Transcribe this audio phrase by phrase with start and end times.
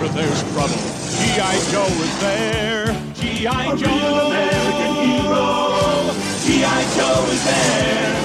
[0.00, 1.56] whenever there's trouble, G.I.
[1.70, 2.86] Joe is there.
[3.14, 3.76] G.I.
[3.76, 6.14] Joe, American hero.
[6.44, 6.82] G.I.
[6.96, 8.16] Joe is there.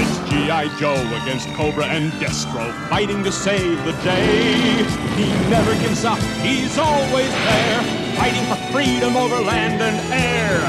[0.00, 0.78] It's G.I.
[0.78, 4.82] Joe against Cobra and Destro, fighting to save the day.
[5.16, 7.82] He never gives up, he's always there,
[8.16, 10.60] fighting for freedom over land and air.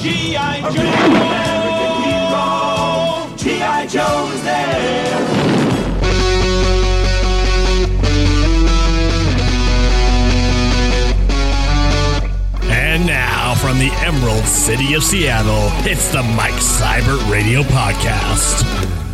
[0.00, 0.60] G.I.
[0.60, 0.80] Joe!
[1.10, 3.36] American hero!
[3.36, 3.86] G.I.
[3.88, 5.45] Joe is there.
[12.96, 18.64] And now, from the Emerald City of Seattle, it's the Mike Seibert Radio Podcast.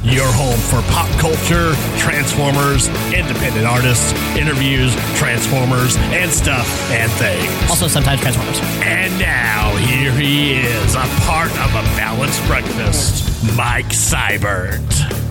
[0.04, 7.50] Your home for pop culture, Transformers, independent artists, interviews, Transformers, and stuff and things.
[7.68, 8.60] Also, sometimes Transformers.
[8.84, 15.21] And now, here he is, a part of a balanced breakfast, Mike Seibert.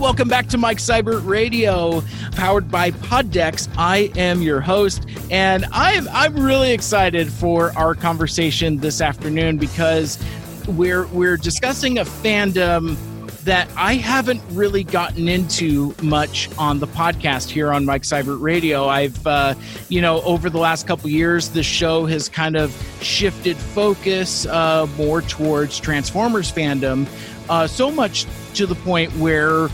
[0.00, 3.68] Welcome back to Mike Seibert Radio, powered by Poddex.
[3.76, 10.18] I am your host, and I'm I'm really excited for our conversation this afternoon because
[10.66, 12.96] we're we're discussing a fandom
[13.44, 18.88] that I haven't really gotten into much on the podcast here on Mike Seibert Radio.
[18.88, 19.54] I've, uh,
[19.90, 24.86] you know, over the last couple years, the show has kind of shifted focus uh,
[24.96, 27.06] more towards Transformers fandom,
[27.50, 29.68] uh, so much to the point where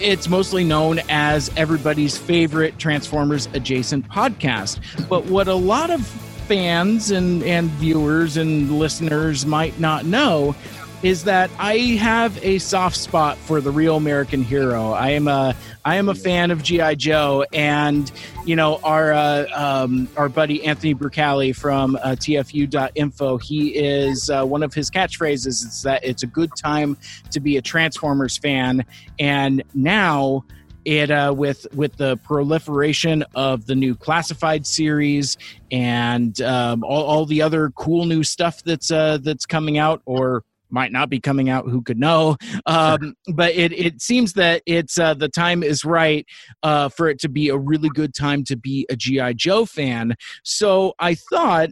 [0.00, 4.80] it's mostly known as everybody's favorite Transformers adjacent podcast.
[5.08, 6.06] But what a lot of
[6.46, 10.54] fans and, and viewers and listeners might not know
[11.02, 14.92] is that I have a soft spot for the real American hero.
[14.92, 18.10] I am a I am a fan of GI Joe, and
[18.44, 23.38] you know our uh, um, our buddy Anthony Brucali from uh, TFU.info.
[23.38, 26.96] He is uh, one of his catchphrases is that it's a good time
[27.30, 28.84] to be a Transformers fan,
[29.18, 30.44] and now
[30.84, 35.36] it uh, with with the proliferation of the new classified series
[35.70, 40.42] and um, all, all the other cool new stuff that's uh, that's coming out or
[40.70, 42.36] might not be coming out who could know?
[42.66, 46.26] Um, but it, it seems that it's uh, the time is right
[46.62, 50.14] uh, for it to be a really good time to be a gi joe fan.
[50.44, 51.70] So i thought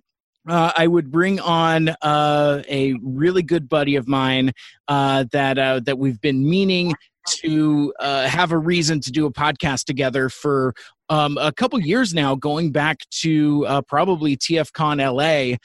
[0.48, 4.53] uh, I would bring on uh, a really good buddy of mine
[4.88, 6.94] uh, that uh, that we've been meaning
[7.27, 10.75] to uh, have a reason to do a podcast together for
[11.11, 15.56] um, a couple years now, going back to uh, probably TFCon LA,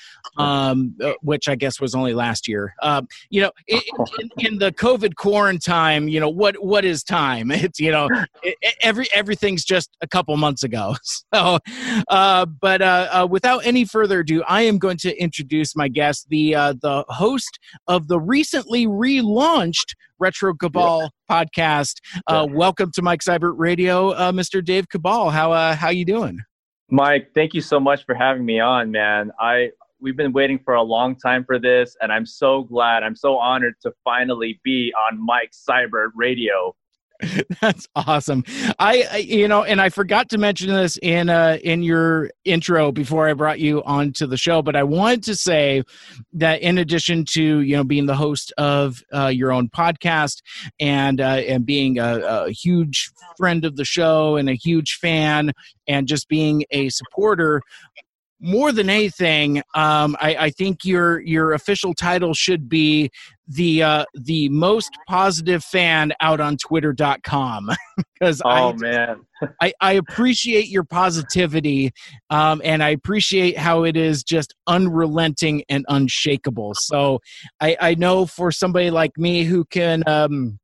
[0.41, 2.73] um, uh, which I guess was only last year.
[2.81, 3.81] Um, you know, in,
[4.19, 7.51] in, in the COVID quarantine, you know what what is time?
[7.63, 8.09] It's you know
[8.41, 10.95] it, every everything's just a couple months ago.
[11.33, 11.57] So,
[12.09, 16.27] uh, but uh, uh, without any further ado, I am going to introduce my guest,
[16.29, 21.95] the uh, the host of the recently relaunched Retro Cabal podcast.
[22.27, 24.63] Uh, welcome to Mike Seibert Radio, uh, Mr.
[24.63, 25.31] Dave Cabal.
[25.31, 26.39] How uh, how you doing?
[26.89, 29.31] Mike, thank you so much for having me on, man.
[29.37, 33.03] I we've been waiting for a long time for this, and I'm so glad.
[33.03, 36.73] I'm so honored to finally be on Mike Seibert Radio.
[37.61, 38.43] That's awesome.
[38.79, 42.91] I, I, you know, and I forgot to mention this in uh in your intro
[42.91, 45.83] before I brought you onto the show, but I wanted to say
[46.33, 50.41] that in addition to you know being the host of uh, your own podcast
[50.79, 55.51] and uh, and being a, a huge friend of the show and a huge fan
[55.87, 57.61] and just being a supporter
[58.43, 63.09] more than anything, um, I, I, think your your official title should be
[63.47, 67.69] the uh, the most positive fan out on Twitter.com
[68.13, 69.21] because oh I, man,
[69.61, 71.93] I, I appreciate your positivity
[72.29, 76.73] um, and I appreciate how it is just unrelenting and unshakable.
[76.75, 77.21] So
[77.61, 80.03] I, I know for somebody like me who can.
[80.05, 80.59] Um,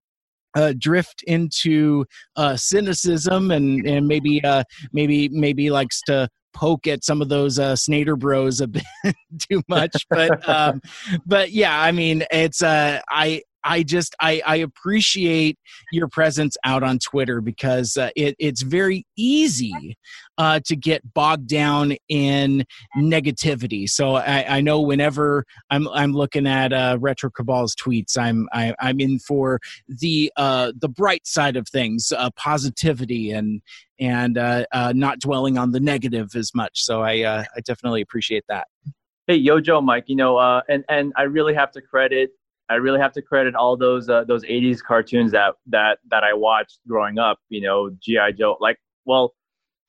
[0.56, 2.03] uh, drift into
[2.35, 7.60] uh, cynicism and and maybe uh, maybe maybe likes to poke at some of those
[7.60, 8.84] uh, Snader Bros a bit
[9.50, 10.82] too much, but um,
[11.26, 15.58] but yeah, I mean, it's uh, I I just I, I appreciate
[15.91, 19.97] your presence out on Twitter because uh, it, it's very easy
[20.38, 22.66] uh, to get bogged down in
[22.97, 23.90] negativity.
[23.90, 28.73] So I, I know whenever I'm I'm looking at uh, Retro Cabal's tweets, I'm I,
[28.79, 33.61] I'm in for the uh, the bright side of things, uh, positivity and
[34.00, 36.84] and uh, not dwelling on the negative as much.
[36.84, 38.67] So I uh, I definitely appreciate that.
[39.28, 40.06] Hey, Yo Joe, Mike.
[40.08, 42.32] You know, uh, and and I really have to credit.
[42.70, 46.34] I really have to credit all those uh, those '80s cartoons that that that I
[46.34, 47.40] watched growing up.
[47.50, 48.58] You know, GI Joe.
[48.60, 49.34] Like, well,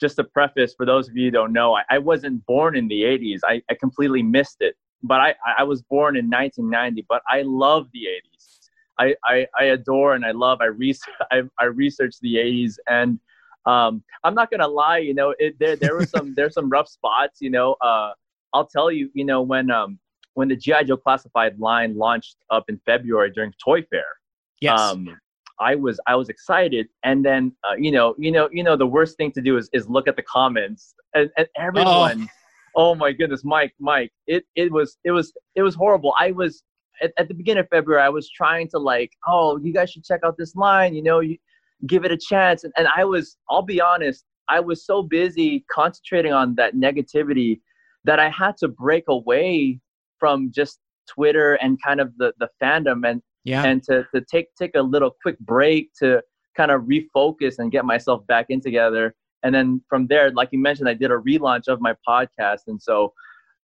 [0.00, 2.88] just a preface for those of you who don't know, I, I wasn't born in
[2.88, 3.40] the '80s.
[3.44, 4.76] I, I completely missed it.
[5.02, 7.06] But I I was born in 1990.
[7.08, 8.58] But I love the '80s.
[8.98, 10.60] I I, I adore and I love.
[10.60, 13.18] I research I, I research the '80s and
[13.66, 16.88] um, I'm not gonna lie, you know, it, there there were some there's some rough
[16.88, 17.76] spots, you know.
[17.80, 18.12] Uh,
[18.52, 19.98] I'll tell you, you know, when um
[20.34, 24.04] when the GI Joe classified line launched up in February during Toy Fair,
[24.60, 24.78] yes.
[24.78, 25.16] um,
[25.58, 28.86] I was I was excited, and then uh, you know you know you know the
[28.86, 32.28] worst thing to do is is look at the comments and, and everyone.
[32.76, 32.90] Oh.
[32.92, 36.14] oh my goodness, Mike, Mike, it it was it was it was horrible.
[36.18, 36.62] I was
[37.02, 40.04] at, at the beginning of February, I was trying to like, oh, you guys should
[40.04, 40.94] check out this line.
[40.94, 41.36] You know, you
[41.86, 45.64] give it a chance, and, and I was, I'll be honest, I was so busy
[45.70, 47.60] concentrating on that negativity
[48.04, 49.78] that I had to break away
[50.20, 50.78] from just
[51.08, 53.64] Twitter and kind of the the fandom and yeah.
[53.64, 56.22] and to to take take a little quick break to
[56.56, 59.14] kind of refocus and get myself back in together.
[59.42, 62.80] And then from there, like you mentioned, I did a relaunch of my podcast, and
[62.80, 63.14] so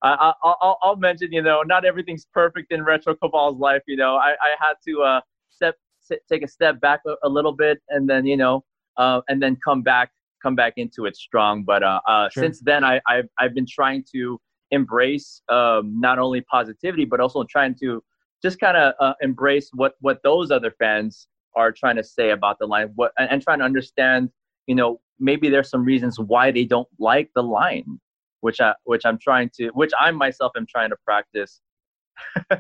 [0.02, 3.82] I, will I'll mention, you know, not everything's perfect in Retro Cabal's life.
[3.88, 5.76] You know, I, I had to uh, step
[6.30, 8.64] take a step back a, a, little bit, and then you know,
[8.98, 10.12] uh, and then come back
[10.42, 11.64] come back into it strong.
[11.64, 12.44] But uh, uh, sure.
[12.44, 14.40] since then, I, I've I've been trying to
[14.76, 18.04] embrace um, not only positivity, but also trying to
[18.44, 22.60] just kind of uh, embrace what what those other fans are trying to say about
[22.60, 24.30] the line, what and, and trying to understand,
[24.68, 28.00] you know, maybe there's some reasons why they don't like the line,
[28.42, 31.62] which I which I'm trying to, which I myself am trying to practice
[32.50, 32.60] at,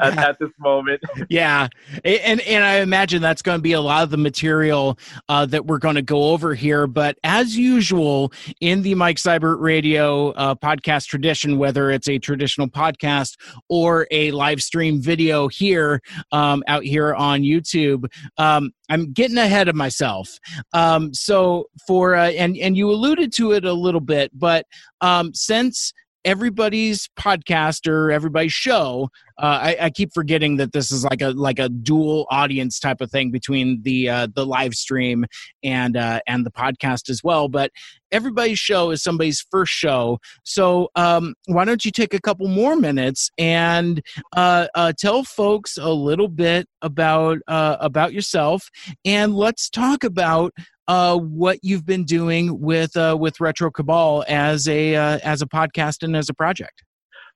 [0.00, 0.28] yeah.
[0.28, 1.00] at, this moment.
[1.28, 1.68] yeah,
[2.04, 4.98] and and I imagine that's going to be a lot of the material
[5.28, 6.86] uh, that we're going to go over here.
[6.86, 12.68] But as usual in the Mike Seibert Radio uh, podcast tradition, whether it's a traditional
[12.68, 13.36] podcast
[13.68, 16.00] or a live stream video here
[16.32, 18.06] um, out here on YouTube,
[18.38, 20.38] um, I'm getting ahead of myself.
[20.72, 24.66] Um, so for uh, and and you alluded to it a little bit, but
[25.00, 25.92] um, since
[26.24, 29.08] everybody's podcast or everybody's show
[29.38, 33.00] uh, I, I, keep forgetting that this is like a like a dual audience type
[33.00, 35.24] of thing between the uh, the live stream
[35.62, 37.70] and uh, and the podcast as well but
[38.12, 40.18] everybody's show is somebody's first show.
[40.44, 44.02] So um, why don't you take a couple more minutes and
[44.36, 48.68] uh, uh, tell folks a little bit about uh, about yourself
[49.04, 50.52] and let's talk about
[50.90, 55.46] uh, what you've been doing with uh, with Retro Cabal as a uh, as a
[55.46, 56.82] podcast and as a project.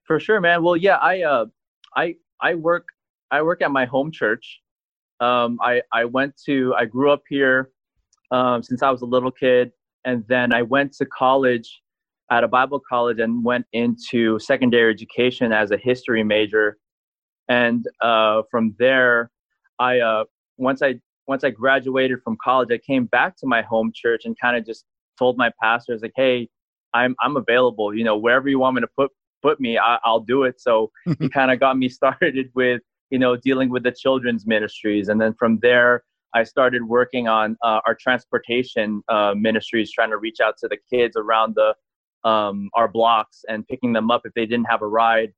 [0.08, 0.64] For sure, man.
[0.64, 1.46] Well, yeah, I uh,
[1.96, 2.88] I I work
[3.30, 4.60] I work at my home church.
[5.20, 7.70] Um, I I went to I grew up here
[8.32, 9.70] um, since I was a little kid,
[10.04, 11.80] and then I went to college
[12.32, 16.76] at a Bible college and went into secondary education as a history major.
[17.48, 19.30] And uh, from there,
[19.78, 20.24] I uh,
[20.58, 24.38] once I once I graduated from college, I came back to my home church and
[24.38, 24.84] kind of just
[25.18, 26.48] told my pastors like, "Hey,
[26.92, 27.94] I'm I'm available.
[27.94, 29.10] You know, wherever you want me to put
[29.42, 33.18] put me, I, will do it." So he kind of got me started with you
[33.18, 36.02] know dealing with the children's ministries, and then from there.
[36.36, 40.78] I started working on uh, our transportation uh, ministries, trying to reach out to the
[40.90, 41.76] kids around the
[42.28, 45.32] um, our blocks and picking them up if they didn't have a ride.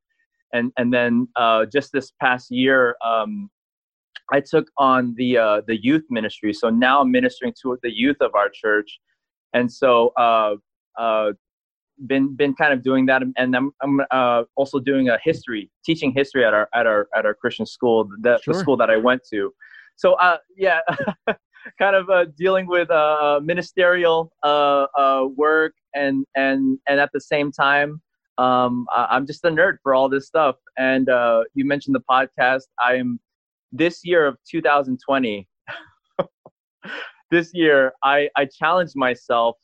[0.53, 3.51] And and then uh, just this past year, um,
[4.33, 6.53] I took on the uh, the youth ministry.
[6.53, 8.99] So now I'm ministering to the youth of our church,
[9.53, 10.57] and so uh,
[10.99, 11.33] uh,
[12.07, 13.23] been been kind of doing that.
[13.37, 17.25] And I'm I'm uh, also doing a history, teaching history at our at our at
[17.25, 18.55] our Christian school, the, sure.
[18.55, 19.53] the school that I went to.
[19.97, 20.81] So uh, yeah,
[21.79, 27.21] kind of uh, dealing with uh, ministerial uh, uh, work, and and and at the
[27.21, 28.01] same time.
[28.39, 30.57] Um, I'm just a nerd for all this stuff.
[30.77, 32.65] And uh, you mentioned the podcast.
[32.79, 33.19] I am
[33.73, 35.49] this year of 2020,
[37.31, 39.57] this year, I, I challenged myself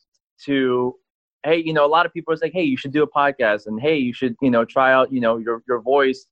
[0.45, 0.95] to,
[1.43, 3.67] hey, you know, a lot of people are like, hey, you should do a podcast,
[3.67, 6.25] and hey, you should, you know, try out, you know, your your voice,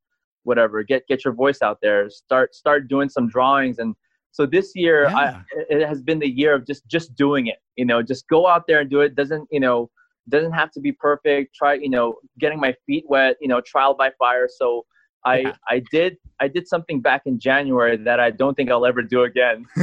[0.43, 3.95] whatever, get get your voice out there, start start doing some drawings, and
[4.31, 5.17] so this year, yeah.
[5.17, 7.57] I, it has been the year of just just doing it.
[7.75, 9.15] You know, just go out there and do it.
[9.15, 9.89] Doesn't you know?
[10.29, 11.55] Doesn't have to be perfect.
[11.55, 13.35] Try, you know, getting my feet wet.
[13.41, 14.47] You know, trial by fire.
[14.49, 14.85] So
[15.25, 15.55] I yeah.
[15.69, 19.23] I did I did something back in January that I don't think I'll ever do
[19.23, 19.65] again,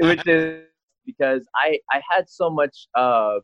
[0.00, 0.64] which is
[1.04, 3.38] because I I had so much uh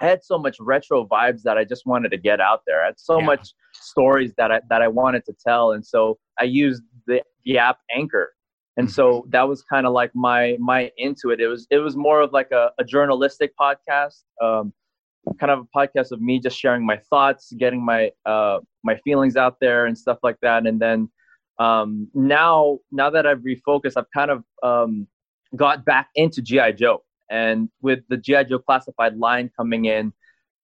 [0.00, 2.82] I had so much retro vibes that I just wanted to get out there.
[2.82, 3.26] I had so yeah.
[3.26, 7.58] much stories that I that I wanted to tell, and so I used the the
[7.58, 8.32] app Anchor,
[8.76, 8.92] and mm-hmm.
[8.92, 11.40] so that was kind of like my my into it.
[11.40, 14.22] It was it was more of like a, a journalistic podcast.
[14.42, 14.72] Um,
[15.38, 19.36] kind of a podcast of me just sharing my thoughts, getting my uh, my feelings
[19.36, 20.66] out there and stuff like that.
[20.66, 21.10] And then
[21.58, 25.06] um, now now that I've refocused, I've kind of um,
[25.56, 30.12] got back into GI Joe, and with the GI Joe classified line coming in.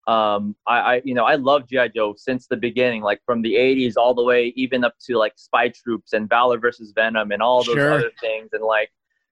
[0.09, 3.55] Um, I, I, you know, I love GI Joe since the beginning, like from the
[3.55, 7.43] '80s all the way, even up to like Spy Troops and Valor versus Venom and
[7.43, 7.93] all those sure.
[7.93, 8.51] other things.
[8.53, 8.89] And like,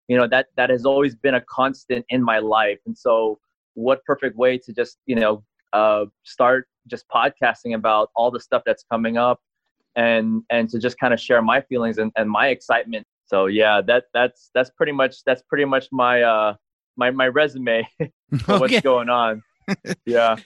[0.09, 3.39] you know that that has always been a constant in my life and so
[3.75, 8.63] what perfect way to just you know uh, start just podcasting about all the stuff
[8.65, 9.41] that's coming up
[9.97, 13.07] and and to just kind of share my feelings and, and my excitement.
[13.27, 16.55] So yeah that that's that's pretty much that's pretty much my uh
[16.97, 17.89] my my resume
[18.41, 19.43] for what's going on.
[20.05, 20.37] Yeah.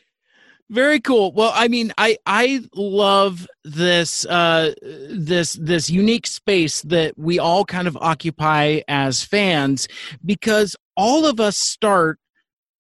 [0.71, 1.33] Very cool.
[1.33, 4.75] Well i mean i i love this uh
[5.11, 9.89] this this unique space that we all kind of occupy as fans
[10.25, 12.21] because all of us start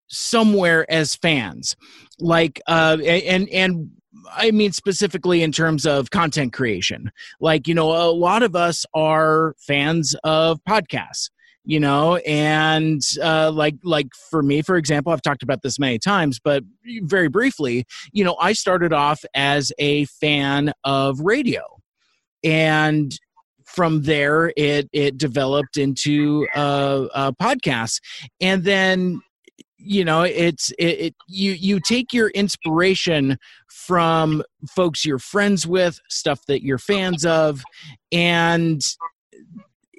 [0.08, 1.76] somewhere as fans.
[2.18, 3.90] Like uh and and
[4.34, 7.10] I mean specifically in terms of content creation.
[7.40, 11.30] Like, you know, a lot of us are fans of podcasts
[11.64, 15.98] you know and uh, like like for me for example i've talked about this many
[15.98, 16.64] times but
[17.02, 21.62] very briefly you know i started off as a fan of radio.
[22.44, 23.12] And
[23.66, 28.00] from there it it developed into uh, uh podcasts
[28.40, 29.20] and then
[29.78, 36.00] you know it's it, it, you you take your inspiration from folks you're friends with
[36.08, 37.62] stuff that you're fans of
[38.12, 38.82] and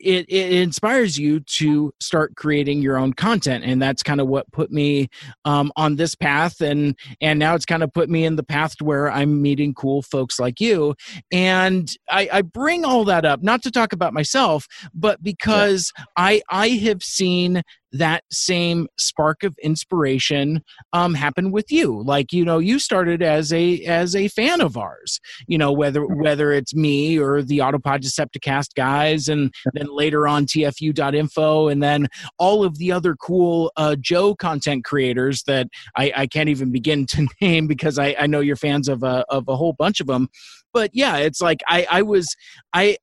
[0.01, 3.63] it, it inspires you to start creating your own content.
[3.65, 5.09] And that's kind of what put me
[5.45, 6.61] um, on this path.
[6.61, 9.73] And and now it's kind of put me in the path to where i'm meeting
[9.73, 10.95] cool folks like you.
[11.31, 16.05] And i, I bring all that up not to talk about myself but because yeah.
[16.17, 22.03] i i have seen that same spark of inspiration um, happen with you.
[22.03, 26.05] Like you know you started as a as a fan of ours you know whether
[26.05, 32.07] whether it's me or the autopod decepticast guys and then later on tfu.info and then
[32.37, 37.05] all of the other cool uh, joe content creators that I, I can't even begin
[37.07, 40.07] to name because I, I know you're fans of a, of a whole bunch of
[40.07, 40.29] them
[40.73, 42.27] but yeah it's like i i was
[42.73, 42.97] i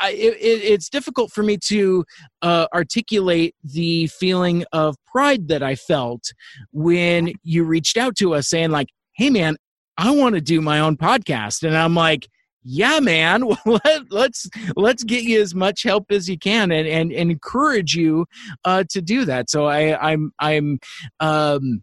[0.00, 2.04] I, it, it's difficult for me to
[2.42, 6.32] uh, articulate the feeling of pride that I felt
[6.72, 9.56] when you reached out to us saying like, "Hey, man,
[9.98, 12.28] I want to do my own podcast," and I'm like,
[12.62, 17.12] "Yeah, man, let, let's let's get you as much help as you can and and,
[17.12, 18.26] and encourage you
[18.64, 20.78] uh, to do that." So I, I'm I'm.
[21.20, 21.82] Um,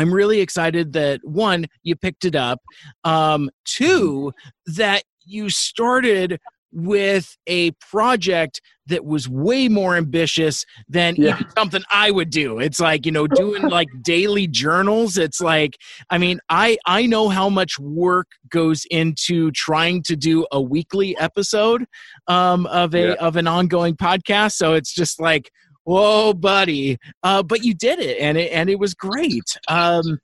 [0.00, 2.58] I'm really excited that one, you picked it up.
[3.04, 4.32] Um, two,
[4.66, 6.40] that you started
[6.74, 11.36] with a project that was way more ambitious than yeah.
[11.36, 12.58] even something I would do.
[12.58, 15.16] It's like, you know, doing like daily journals.
[15.16, 15.78] It's like,
[16.10, 21.16] I mean, I I know how much work goes into trying to do a weekly
[21.16, 21.86] episode
[22.26, 23.14] um, of a yeah.
[23.14, 24.52] of an ongoing podcast.
[24.52, 25.50] So it's just like,
[25.84, 26.98] whoa, buddy.
[27.22, 29.56] Uh, but you did it, and it and it was great.
[29.68, 30.18] Um,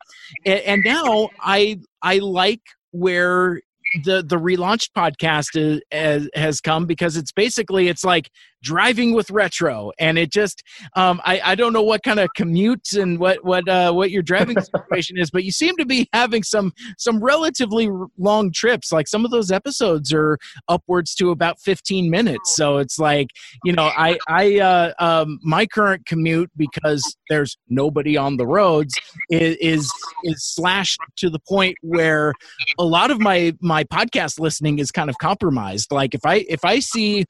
[0.45, 3.61] and, and now I I like where
[4.05, 8.31] the the relaunched podcast is, has, has come because it's basically it's like
[8.63, 10.63] driving with retro and it just
[10.97, 14.23] um, I, I don't know what kind of commutes and what what uh, what your
[14.23, 17.89] driving situation is but you seem to be having some some relatively
[18.19, 18.93] long trips.
[18.93, 20.39] Like some of those episodes are
[20.69, 22.55] upwards to about 15 minutes.
[22.57, 23.29] So it's like
[23.65, 28.95] you know i i uh, um, my current commute because there's nobody on the roads
[29.31, 29.93] is, is
[30.25, 32.33] is slashed to the point where
[32.79, 35.91] a lot of my my podcast listening is kind of compromised.
[35.93, 37.25] Like if i if i see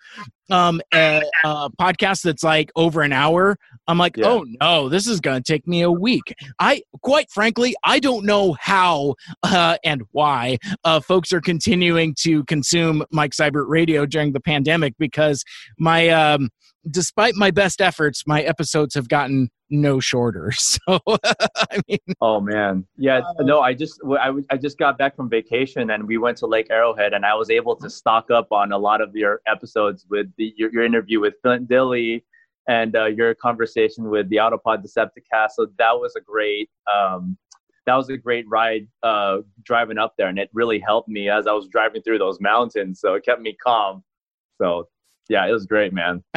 [0.51, 4.29] um, a, a, podcast that's like over an hour, I'm like, yeah.
[4.29, 6.35] oh no, this is going to take me a week.
[6.59, 12.45] I quite frankly, I don't know how uh, and why uh, folks are continuing to
[12.45, 15.45] consume Mike Seibert Radio during the pandemic because
[15.79, 16.51] my um,
[16.91, 20.53] despite my best efforts, my episodes have gotten no shorter.
[20.61, 25.17] So, I mean, oh man, yeah, uh, no, I just I, I just got back
[25.17, 28.53] from vacation and we went to Lake Arrowhead and I was able to stock up
[28.53, 32.23] on a lot of your episodes with the, your, your interview with Flint Dille
[32.69, 35.51] and uh, your conversation with the Autopod Decepticast.
[35.55, 36.71] So that was a great.
[36.93, 37.37] Um,
[37.87, 41.47] that was a great ride uh, driving up there, and it really helped me as
[41.47, 43.01] I was driving through those mountains.
[43.01, 44.05] So it kept me calm.
[44.61, 44.89] So
[45.31, 46.25] yeah, it was great, man.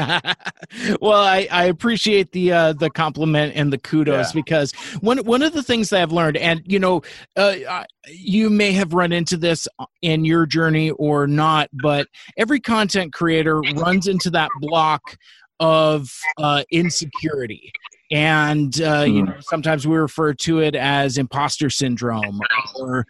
[1.01, 4.39] well, I, I appreciate the uh, the compliment and the kudos yeah.
[4.39, 4.71] because
[5.01, 7.01] one one of the things that I've learned, and you know,
[7.35, 9.67] uh, you may have run into this
[10.03, 12.07] in your journey or not, but
[12.37, 15.17] every content creator runs into that block
[15.59, 17.71] of uh, insecurity
[18.11, 19.31] and uh, you hmm.
[19.31, 22.39] know sometimes we refer to it as imposter syndrome
[22.75, 23.07] or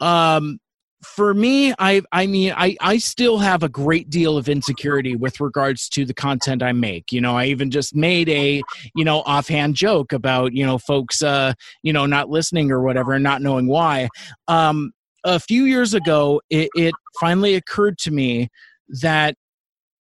[0.00, 0.58] um,
[1.04, 5.40] for me i i mean i i still have a great deal of insecurity with
[5.40, 7.12] regards to the content i make.
[7.12, 8.62] You know i even just made a
[8.94, 13.12] you know offhand joke about you know folks uh you know not listening or whatever
[13.12, 14.08] and not knowing why.
[14.48, 14.92] Um
[15.24, 18.48] a few years ago it, it finally occurred to me
[19.00, 19.36] that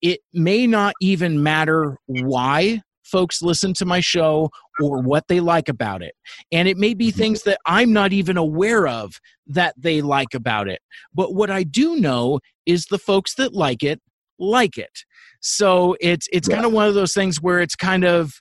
[0.01, 2.81] it may not even matter why
[3.13, 4.51] folks listen to my show
[4.83, 6.15] or what they like about it.
[6.51, 7.19] And it may be Mm-hmm.
[7.19, 10.81] things that I'm not even aware of that they like about it.
[11.15, 14.01] But what I do know is the folks that like it
[14.39, 15.05] like it.
[15.41, 16.55] So it's it's Yeah.
[16.57, 18.41] kind of one of those things where it's kind of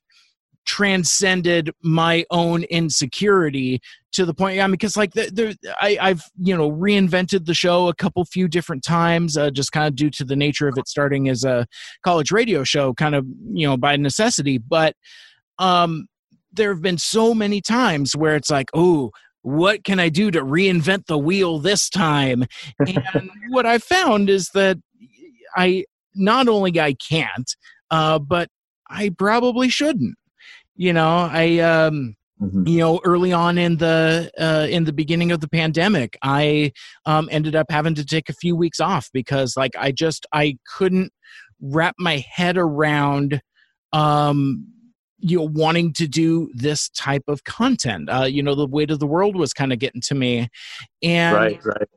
[0.65, 3.81] transcended my own insecurity
[4.13, 4.59] to the point.
[4.59, 8.47] I mean, because like the, I, I've you know reinvented the show a couple few
[8.47, 11.65] different times, uh, just kind of due to the nature of it starting as a
[12.03, 14.57] college radio show, kind of you know by necessity.
[14.57, 14.95] But
[15.59, 16.07] um,
[16.51, 19.11] there have been so many times where it's like, oh.
[19.43, 22.45] What can I do to reinvent the wheel this time?
[22.77, 24.77] And what I found is that
[25.57, 27.49] I not only I can't,
[27.89, 28.49] uh, but
[28.87, 30.15] I probably shouldn't.
[30.75, 32.67] You know, I um, Mhm.
[32.67, 36.71] you know early on in the uh, in the beginning of the pandemic i
[37.05, 40.57] um, ended up having to take a few weeks off because like i just i
[40.75, 41.13] couldn't
[41.61, 43.41] wrap my head around
[43.93, 44.65] um
[45.19, 48.97] you know wanting to do this type of content uh you know the weight of
[48.97, 50.49] the world was kind of getting to me
[51.03, 51.89] and right, right.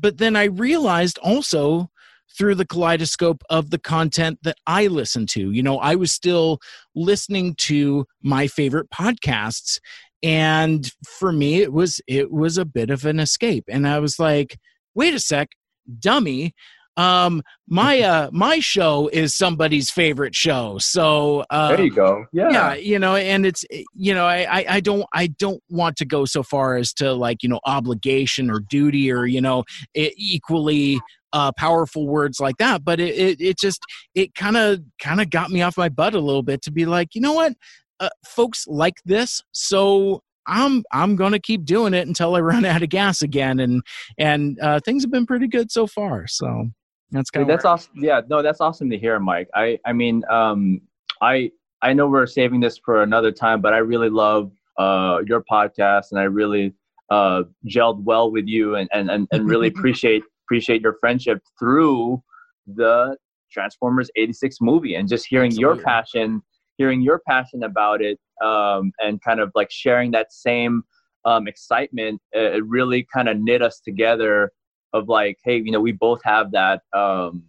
[0.00, 1.88] but then I realized also
[2.36, 5.50] through the kaleidoscope of the content that I listen to.
[5.50, 6.58] You know, I was still
[6.94, 9.78] listening to my favorite podcasts
[10.22, 14.18] and for me it was it was a bit of an escape and I was
[14.18, 14.58] like,
[14.94, 15.50] "Wait a sec,
[15.98, 16.54] dummy.
[16.96, 22.26] Um my uh my show is somebody's favorite show." So, uh there you go.
[22.32, 22.50] Yeah.
[22.50, 26.04] yeah you know and it's you know I, I i don't i don't want to
[26.04, 30.12] go so far as to like you know obligation or duty or you know e-
[30.16, 31.00] equally
[31.32, 33.80] uh powerful words like that but it it, it just
[34.14, 36.86] it kind of kind of got me off my butt a little bit to be
[36.86, 37.52] like you know what
[38.00, 42.82] uh, folks like this so i'm i'm gonna keep doing it until i run out
[42.82, 43.82] of gas again and
[44.18, 46.68] and uh things have been pretty good so far so
[47.10, 47.92] that's of that's awesome.
[47.96, 49.48] Yeah, no, that's awesome to hear, Mike.
[49.54, 50.80] I, I mean, um,
[51.20, 51.50] I,
[51.82, 56.06] I know we're saving this for another time, but I really love uh, your podcast,
[56.10, 56.74] and I really
[57.10, 62.22] uh, gelled well with you, and and and, and really appreciate appreciate your friendship through
[62.66, 63.16] the
[63.52, 66.42] Transformers '86 movie, and just hearing your passion,
[66.78, 70.82] hearing your passion about it, um, and kind of like sharing that same
[71.24, 72.20] um, excitement.
[72.32, 74.50] It really kind of knit us together
[74.94, 77.42] of like, hey, you know, we both have that um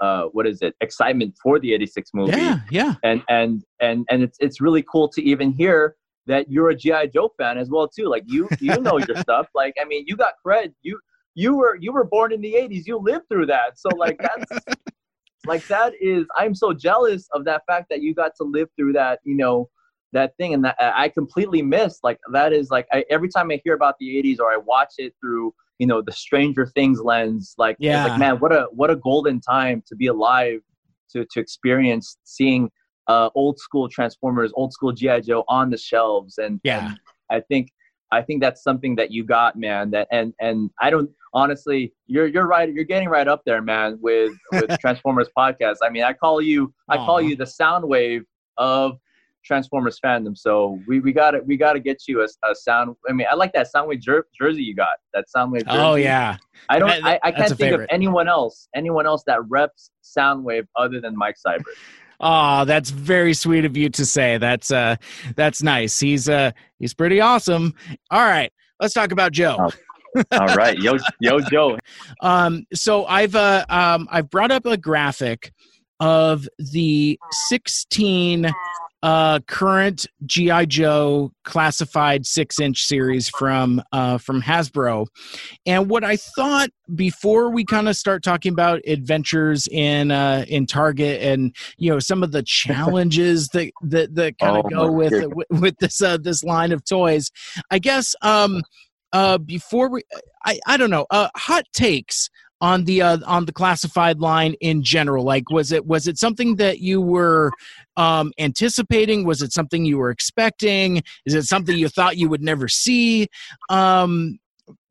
[0.00, 2.32] uh what is it, excitement for the 86 movie.
[2.32, 6.70] yeah yeah And and and and it's it's really cool to even hear that you're
[6.70, 7.08] a G.I.
[7.08, 8.06] Joe fan as well too.
[8.08, 9.48] Like you you know your stuff.
[9.54, 10.72] Like I mean you got cred.
[10.82, 10.98] You
[11.34, 12.86] you were you were born in the 80s.
[12.86, 13.78] You lived through that.
[13.78, 14.64] So like that's
[15.46, 18.92] like that is I'm so jealous of that fact that you got to live through
[18.94, 19.68] that, you know,
[20.12, 22.00] that thing and that I completely missed.
[22.04, 24.94] Like that is like I, every time I hear about the 80s or I watch
[24.98, 28.04] it through, you know, the Stranger Things lens, like it's Yeah.
[28.04, 30.60] like man, what a what a golden time to be alive
[31.12, 32.70] to to experience seeing
[33.08, 36.78] uh old school Transformers, old school GI Joe on the shelves and Yeah.
[36.78, 36.98] and
[37.30, 37.68] I think
[38.12, 39.90] I think that's something that you got, man.
[39.90, 42.72] That and and I don't honestly, you're you're right.
[42.72, 45.76] You're getting right up there, man, with with Transformers podcast.
[45.82, 48.22] I mean, I call you I call you the Soundwave
[48.58, 48.98] of
[49.44, 50.36] Transformers fandom.
[50.36, 51.46] So we we got it.
[51.46, 52.96] we got to get you a, a sound.
[53.08, 54.96] I mean, I like that Soundwave jer- jersey you got.
[55.14, 55.66] That Soundwave.
[55.66, 55.78] Jersey.
[55.78, 56.36] oh yeah
[56.68, 56.88] I don't.
[56.88, 57.84] That- I, I can't think favorite.
[57.84, 58.68] of anyone else.
[58.74, 61.62] Anyone else that reps Soundwave other than Mike Seibert.
[62.24, 64.38] Oh, that's very sweet of you to say.
[64.38, 64.94] That's uh
[65.34, 65.98] that's nice.
[65.98, 67.74] He's uh he's pretty awesome.
[68.10, 69.56] All right, let's talk about Joe.
[69.58, 70.22] Oh.
[70.30, 71.78] All right, yo yo Joe.
[72.20, 75.52] Um so I've uh um I've brought up a graphic
[76.00, 78.52] of the 16
[79.02, 85.06] uh current GI Joe classified 6-inch series from uh from Hasbro.
[85.66, 90.66] And what I thought before we kind of start talking about adventures in uh in
[90.66, 94.92] Target and you know some of the challenges that that that kind of Oh, go
[94.92, 97.30] with with, with this uh this line of toys.
[97.70, 98.62] I guess um
[99.12, 100.02] uh before we
[100.44, 102.30] I I don't know, uh hot takes
[102.62, 105.24] on the uh, on the classified line in general?
[105.24, 107.52] Like was it was it something that you were
[107.98, 109.26] um anticipating?
[109.26, 111.02] Was it something you were expecting?
[111.26, 113.28] Is it something you thought you would never see?
[113.68, 114.38] Um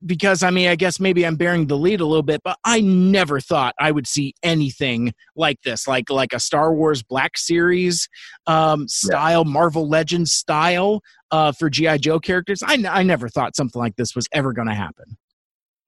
[0.05, 2.81] because i mean i guess maybe i'm bearing the lead a little bit but i
[2.81, 8.09] never thought i would see anything like this like like a star wars black series
[8.47, 12.61] um style marvel legends style uh for gi joe characters.
[12.63, 15.17] I, n- I never thought something like this was ever going to happen.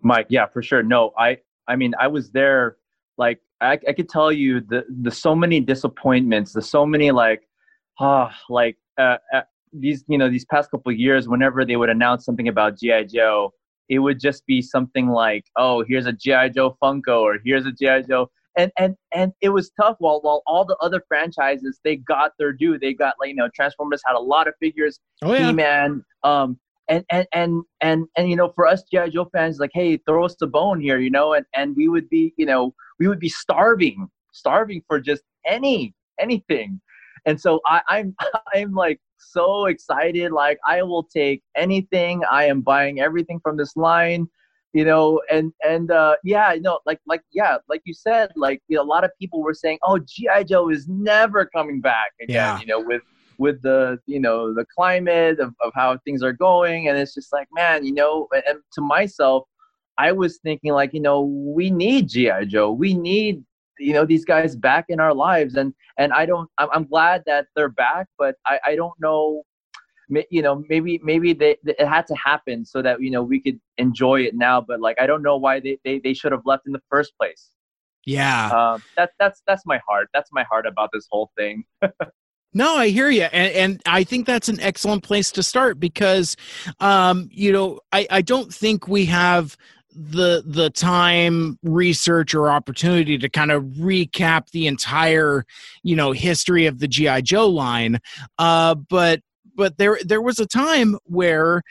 [0.02, 0.84] Mike, yeah, for sure.
[0.84, 2.78] No, I I mean I was there
[3.18, 7.44] like I, I could tell you the the so many disappointments, the so many like
[8.00, 11.90] ah like uh, uh, these you know these past couple of years whenever they would
[11.90, 13.54] announce something about GI Joe,
[13.90, 17.72] it would just be something like, "Oh, here's a GI Joe Funko or here's a
[17.72, 21.96] GI Joe." and and and it was tough while while all the other franchises they
[21.96, 25.34] got their due they got like you know transformers had a lot of figures Oh
[25.34, 25.48] yeah.
[25.48, 26.60] he-man um
[26.94, 30.26] and and and and and you know for us gi joe fans like hey throw
[30.26, 33.20] us the bone here you know and and we would be you know we would
[33.20, 36.80] be starving starving for just any anything.
[37.26, 38.16] And so i i'm
[38.54, 40.32] i'm like so excited.
[40.32, 42.22] Like i will take anything.
[42.30, 44.28] I am buying everything from this line
[44.74, 48.60] you know and and uh yeah you know like like yeah like you said like
[48.68, 52.12] you know, a lot of people were saying oh gi joe is never coming back
[52.20, 52.60] again Yeah.
[52.60, 53.04] you know with
[53.46, 53.80] with the
[54.14, 57.78] you know the climate of, of how things are going and it's just like man
[57.88, 58.14] you know
[58.48, 59.42] and- to myself
[60.08, 61.20] i was thinking like you know
[61.58, 62.70] we need gi joe.
[62.84, 63.36] We need
[63.88, 65.70] you know these guys back in our lives and
[66.02, 69.44] and i don't i'm, I'm glad that they're back but i i don't know
[70.38, 73.38] you know maybe maybe they, they- it had to happen so that you know we
[73.46, 76.46] could enjoy it now but like i don't know why they they, they should have
[76.52, 77.44] left in the first place.
[78.06, 78.44] Yeah.
[78.60, 80.08] um that's that's that's my heart.
[80.16, 81.56] That's my heart about this whole thing
[82.54, 86.36] No, I hear you, and, and I think that's an excellent place to start because,
[86.80, 89.58] um, you know, I, I don't think we have
[89.96, 95.46] the the time, research, or opportunity to kind of recap the entire,
[95.84, 98.00] you know, history of the GI Joe line.
[98.38, 99.22] Uh, but
[99.56, 101.62] but there there was a time where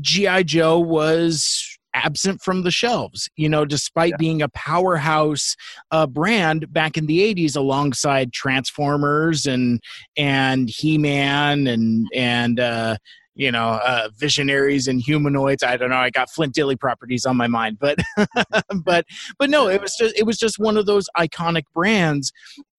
[0.00, 4.16] GI Joe was absent from the shelves you know despite Yeah.
[4.18, 5.56] being a powerhouse
[5.90, 9.80] uh, brand back in the 80s alongside transformers and
[10.16, 12.96] and he-man and and uh
[13.34, 15.62] you know uh visionaries and humanoids.
[15.62, 17.98] I don't know i got flint dille properties on my mind but
[18.84, 19.06] but
[19.38, 22.32] but no it was just it was just one of those iconic brands.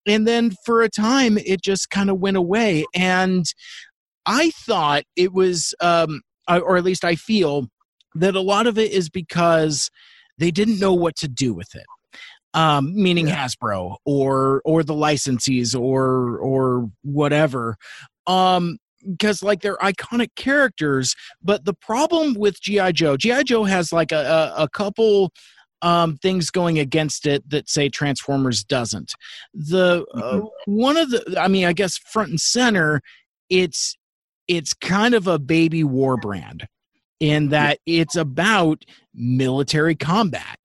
[0.06, 2.86] And then for a time it just kind of went away.
[2.96, 3.46] And
[4.26, 7.68] i thought it was um or at least i feel
[8.16, 9.90] that a lot of it is because
[10.38, 11.86] they didn't know what to do with it.
[12.56, 17.78] Um, meaning Hasbro or or the licensees or or whatever.
[18.28, 18.78] Um,
[19.10, 24.12] because like they're iconic characters, but the problem with GI Joe, GI Joe has like
[24.12, 25.32] a a, a couple
[25.84, 29.14] um, things going against it that say Transformers doesn't.
[29.54, 33.02] The uh, one of the, I mean, I guess front and center,
[33.50, 33.98] it's
[34.48, 36.68] it's kind of a baby war brand
[37.20, 40.58] in that it's about military combat.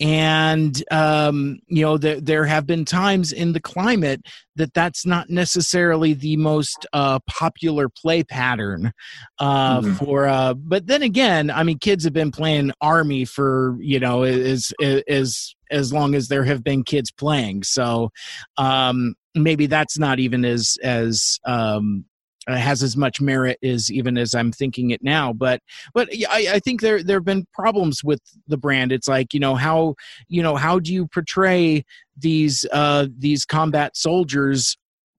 [0.00, 4.22] And um, you know there, there have been times in the climate
[4.56, 8.92] that that's not necessarily the most uh, popular play pattern
[9.38, 9.96] uh, Mhm.
[9.96, 14.24] for uh, but then again i mean kids have been playing army for you know
[14.24, 14.72] as
[15.08, 17.64] as as long as there have been kids playing.
[17.64, 18.10] So
[18.58, 22.04] um, maybe that's not even as as um,
[22.48, 25.32] uh, has as much merit as even as I'm thinking it now.
[25.32, 25.60] But
[25.94, 28.92] but I, I think there there have been problems with the brand.
[28.92, 29.94] It's like you know how
[30.28, 31.84] you know how do you portray
[32.16, 34.76] these uh, these combat soldiers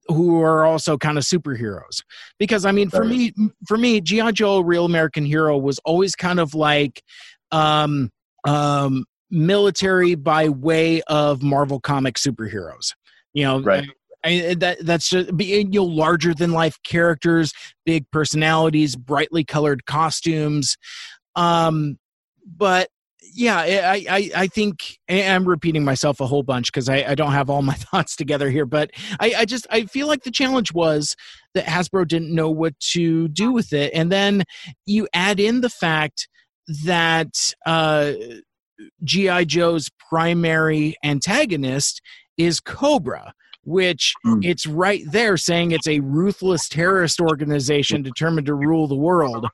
[0.08, 2.02] who are also kind of superheroes
[2.38, 3.34] because i mean for me
[3.66, 7.02] for me gi joe real american hero was always kind of like
[7.54, 8.10] um
[8.46, 12.92] um military by way of marvel comic superheroes
[13.34, 13.88] you know Right.
[14.24, 17.52] I, that that's just you know larger than life characters,
[17.86, 20.78] big personalities, brightly colored costumes.
[21.36, 21.98] Um,
[22.46, 22.90] but
[23.34, 27.32] yeah, I I I think I'm repeating myself a whole bunch because I, I don't
[27.32, 28.66] have all my thoughts together here.
[28.66, 31.16] But I, I just I feel like the challenge was
[31.54, 34.44] that Hasbro didn't know what to do with it, and then
[34.86, 36.28] you add in the fact
[36.86, 38.14] that uh,
[39.04, 42.02] GI Joe's primary antagonist
[42.38, 44.44] is Cobra which Mm.
[44.44, 49.48] it's right there saying it's a ruthless terrorist organization determined to rule the world.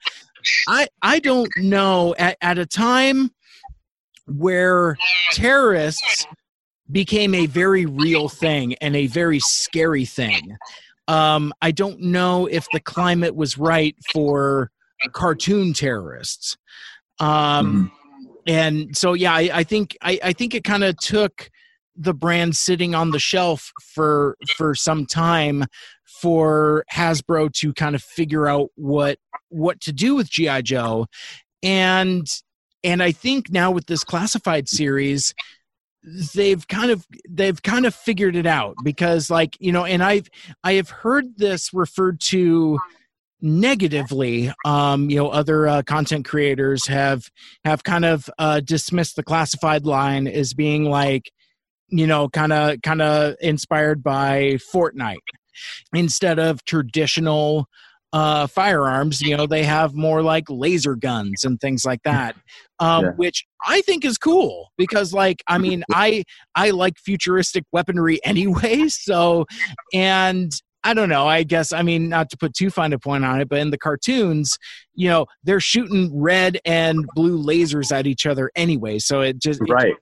[0.68, 3.32] I I don't know at, at a time
[4.26, 4.98] where
[5.32, 6.26] terrorists
[6.92, 10.58] became a very real thing and a very scary thing.
[11.08, 14.72] Um, I don't know if the climate was right for
[15.12, 16.58] cartoon terrorists.
[17.20, 17.92] Um,
[18.48, 21.50] and so yeah, I, I think I, I think it kind of took
[22.00, 25.66] the brand sitting on the shelf for for some time
[26.06, 31.08] for Hasbro to kind of figure out what what to do with GI Joe.
[31.62, 32.26] And
[32.84, 35.34] and I think now with this classified series
[36.34, 40.30] they've kind of they've kind of figured it out because like you know and I've
[40.64, 42.80] I have heard this referred to
[43.42, 47.30] negatively um you know other uh, content creators have
[47.66, 51.32] have kind of uh dismissed the classified line as being like
[51.90, 55.18] you know kind of kind of inspired by Fortnite
[55.94, 57.68] instead of traditional
[58.12, 62.36] uh, firearms, you know, they have more like laser guns and things like that,
[62.80, 63.12] um, Yeah.
[63.18, 66.24] which I think is cool because, like, I mean, I
[66.56, 68.88] I like futuristic weaponry anyway.
[68.88, 69.46] So,
[69.94, 70.52] and
[70.84, 71.28] I don't know.
[71.28, 73.70] I guess I mean not to put too fine a point on it, but in
[73.70, 74.58] the cartoons,
[74.96, 78.98] you know, they're shooting red and blue lasers at each other anyway.
[79.00, 79.96] So it just it Right.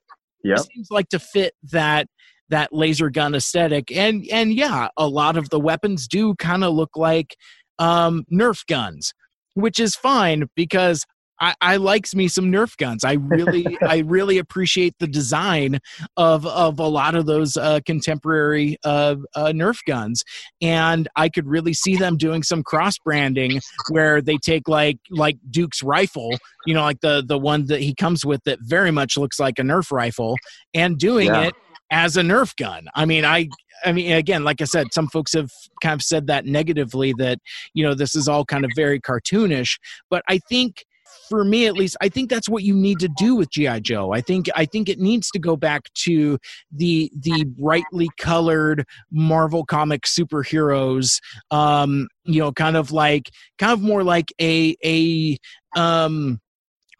[0.44, 0.60] Yep.
[0.74, 2.06] seems like to fit that
[2.50, 6.72] that laser gun aesthetic and and yeah a lot of the weapons do kind of
[6.72, 7.36] look like
[7.78, 9.12] um nerf guns
[9.54, 11.04] which is fine because
[11.40, 13.04] I, I likes me some Nerf guns.
[13.04, 15.78] I really, I really appreciate the design
[16.16, 20.24] of of a lot of those uh, contemporary uh, uh, Nerf guns,
[20.60, 25.36] and I could really see them doing some cross branding where they take like like
[25.50, 26.30] Duke's rifle,
[26.66, 29.58] you know, like the the one that he comes with that very much looks like
[29.58, 30.36] a Nerf rifle,
[30.74, 31.42] and doing Yeah.
[31.42, 31.54] it
[31.90, 32.86] as a Nerf gun.
[32.94, 33.48] I mean, I
[33.84, 35.50] I mean, again, like I said, some folks have
[35.82, 37.38] kind of said that negatively that
[37.74, 39.78] you know this is all kind of very cartoonish,
[40.10, 40.84] but I think
[41.28, 44.12] for me at least i think that's what you need to do with gi joe.
[44.12, 46.38] I think i think it needs to go back to
[46.72, 53.82] the the brightly colored marvel comic superheroes um you know kind of like kind of
[53.82, 55.38] more like a a
[55.78, 56.40] um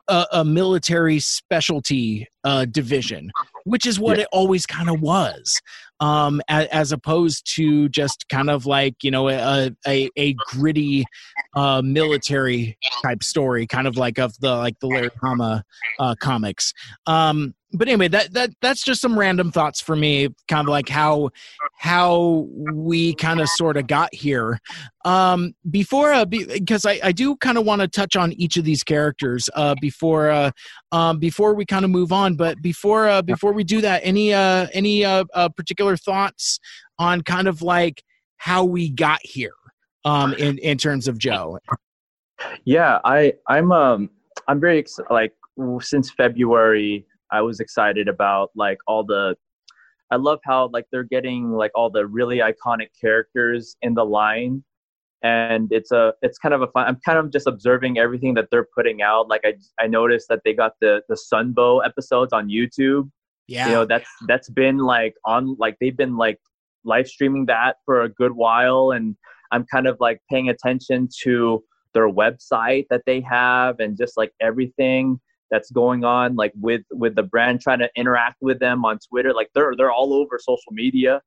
[0.08, 3.30] a, a military specialty uh division
[3.64, 4.22] which is what Yeah.
[4.22, 5.60] it always kind of was
[6.00, 11.04] um as, as opposed to just kind of like you know a a, a gritty
[11.56, 15.64] uh military type story kind of like of the like the Larry Hama
[15.98, 16.72] uh comics
[17.06, 20.88] um but anyway that that that's just some random thoughts for me kind of like
[20.88, 21.28] how
[21.76, 24.58] how we kind of sort of got here.
[25.04, 28.64] Um before uh because I, I do kind of want to touch on each of
[28.64, 30.50] these characters uh before uh
[30.92, 34.32] um before we kind of move on but before uh before we do that any
[34.32, 36.58] uh any uh, uh particular thoughts
[36.98, 38.02] on kind of like
[38.38, 39.52] how we got here
[40.04, 41.58] um in in terms of joe?
[42.64, 44.10] Yeah, I I'm um
[44.46, 45.34] I'm very ex- like
[45.80, 49.36] since February I was excited about like all the
[50.10, 54.64] I love how like they're getting like all the really iconic characters in the line.
[55.22, 58.46] And it's a it's kind of a fun I'm kind of just observing everything that
[58.50, 59.28] they're putting out.
[59.28, 63.10] Like I I noticed that they got the the Sunbow episodes on YouTube.
[63.48, 63.66] Yeah.
[63.66, 66.38] You know that's that's been like on like they've been like
[66.84, 68.92] live streaming that for a good while.
[68.92, 69.16] And
[69.50, 71.62] i'm kind of like paying attention to
[71.94, 75.18] their website that they have and just like everything
[75.50, 79.32] that's going on like with with the brand trying to interact with them on twitter
[79.32, 81.20] like they're they're all over social media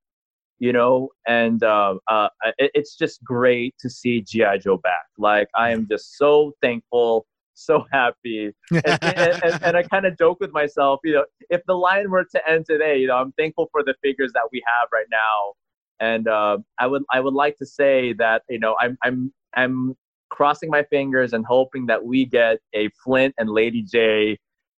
[0.59, 1.09] you know?
[1.27, 2.29] And uh, uh
[2.59, 5.07] it, it's just great to see gi joe back.
[5.17, 8.53] Like i am just so thankful so happy.
[8.71, 12.09] And, and, and, and I kind of joke with myself, you know, if the line
[12.09, 15.05] were to end today, you know, I'm thankful for the figures that we have right
[15.11, 15.53] now,
[15.99, 19.95] and uh, I would I would like to say that you know I'm I'm I'm
[20.31, 24.37] crossing my fingers and hoping that we get a Flint and Lady Jaye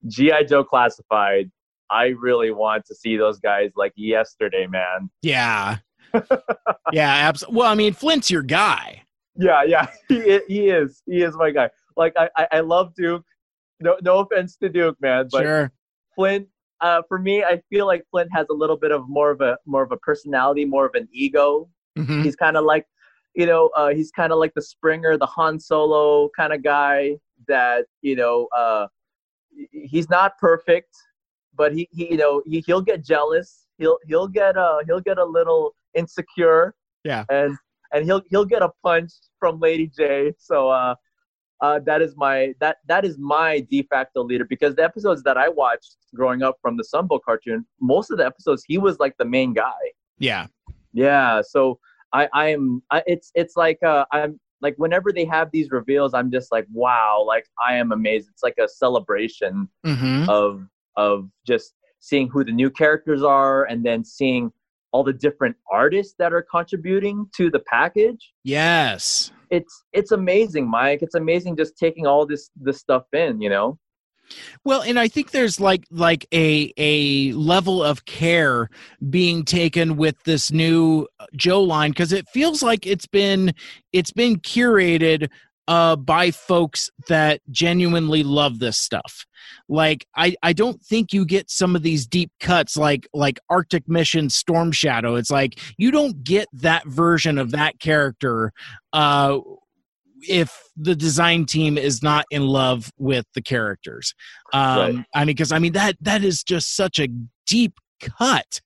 [0.09, 1.51] GI Joe classified.
[1.91, 5.09] I really want to see those guys like yesterday, man.
[5.23, 5.77] yeah
[6.93, 9.03] yeah absolutely well i mean flint's your guy
[9.35, 11.71] Yeah, yeah, he he is he is my guy.
[11.97, 13.25] Like I I, I love Duke.
[13.81, 15.73] No no offense to Duke, man, but sure
[16.15, 16.49] Flint,
[16.83, 19.57] uh, for me, I feel like Flint has a little bit of more of a
[19.65, 21.71] more of a personality, more of an ego.
[21.99, 22.23] Mhm.
[22.25, 22.87] He's kind of like,
[23.35, 27.17] you know, uh, he's kind of like the Springer, the Han Solo kind of guy.
[27.49, 28.87] That you know, uh,
[29.71, 30.95] he's not perfect,
[31.55, 33.67] but he, he you know, he, he'll get jealous.
[33.79, 36.75] He'll he'll get uh he'll get a little insecure.
[37.05, 37.25] Yeah.
[37.31, 37.57] and
[37.93, 40.35] and he'll he'll get a punch from Lady Jaye.
[40.39, 40.95] So uh,
[41.61, 45.37] uh, that is my that that is my de facto leader because the episodes that
[45.37, 49.17] I watched growing up from the Sunbow cartoon, most of the episodes he was like
[49.19, 49.81] the main guy.
[50.19, 50.47] yeah
[50.93, 51.79] Yeah, so
[52.13, 56.15] I I am I, it's it's like uh, I'm like whenever they have these reveals,
[56.15, 58.29] I'm just like wow, like I am amazed.
[58.31, 63.85] It's like a celebration hmm of of just seeing who the new characters are and
[63.85, 64.53] then seeing
[64.93, 68.33] all the different artists that are contributing to the package.
[68.45, 69.33] Yes.
[69.51, 71.01] It's it's amazing mike.
[71.03, 73.79] It's amazing just taking all this this stuff in you know
[74.65, 78.69] Well, and I think there's like like a a level of care
[79.11, 83.53] being taken with this new Joe line because it feels like it's been
[83.93, 85.29] it's been curated
[85.69, 89.27] uh by folks that genuinely love this stuff.
[89.69, 93.89] Like I I don't think you get some of these deep cuts like like Arctic
[93.89, 95.15] Mission Storm Shadow.
[95.17, 98.53] It's like you don't get that version of that character
[98.93, 99.39] uh
[100.23, 104.15] if the design team is not in love with the characters
[104.53, 105.05] um Right.
[105.15, 107.09] i mean because i mean that that is just such a
[107.47, 108.61] deep cut.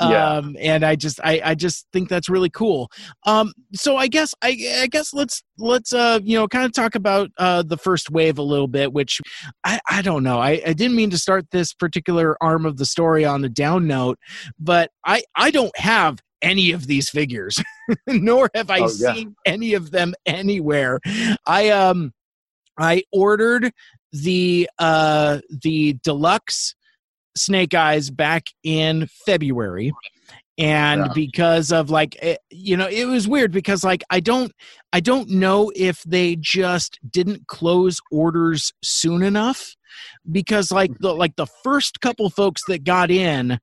[0.00, 0.28] Yeah.
[0.34, 2.90] Um, and I just I, I just think that's really cool.
[3.26, 6.94] Um, so I guess I, I guess let's let's uh you know kind of talk
[6.94, 9.20] about uh the first wave a little bit, which
[9.64, 10.38] I, I don't know.
[10.38, 13.86] I, I didn't mean to start this particular arm of the story on a down
[13.86, 14.18] note,
[14.58, 17.56] but I I don't have any of these figures,
[18.06, 19.14] nor have I Oh, yeah.
[19.14, 20.98] seen any of them anywhere.
[21.46, 22.12] I um
[22.78, 23.72] I ordered
[24.12, 26.74] the uh the deluxe
[27.36, 29.92] snake eyes back in February
[30.58, 31.12] and Yeah.
[31.14, 34.52] because of like eh, you know it was weird because like I don't
[34.92, 39.74] I don't know if they just didn't close orders soon enough
[40.30, 43.58] because like the like the first couple folks that got in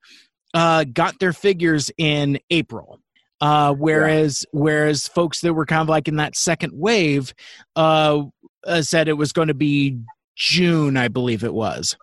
[0.54, 3.00] uh got their figures in April.
[3.42, 7.34] Uh whereas whereas folks that were kind of like in that second wave
[7.76, 8.24] uh,
[8.68, 9.98] uh said it was going to be
[10.36, 11.96] June I believe it was.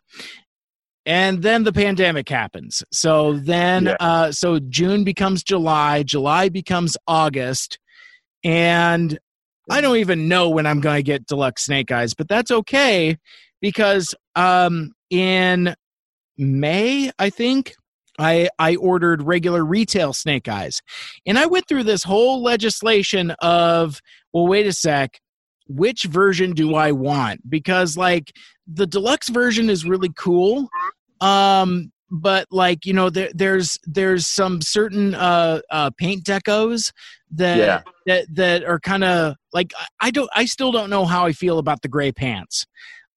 [1.05, 2.83] And then the pandemic happens.
[2.93, 3.97] So then Yeah.
[4.01, 7.79] uh so june becomes july july becomes august
[8.45, 9.19] and
[9.71, 13.17] i don't even know when i'm going to get deluxe snake eyes but that's okay
[13.61, 15.75] because um in
[16.39, 17.75] may i think
[18.19, 20.81] I, I ordered regular retail snake eyes.
[21.27, 24.01] And I went through this whole legislation of
[24.33, 25.21] well wait a sec
[25.69, 27.41] which version do I want?
[27.51, 28.33] Because like
[28.73, 30.69] the deluxe version is really cool
[31.21, 36.93] um but like you know there, there's there's some certain uh uh paint decos
[37.31, 37.83] that Yeah.
[38.07, 41.33] that that are kind of like I- i don't i still don't know how i
[41.33, 42.67] feel about the gray pants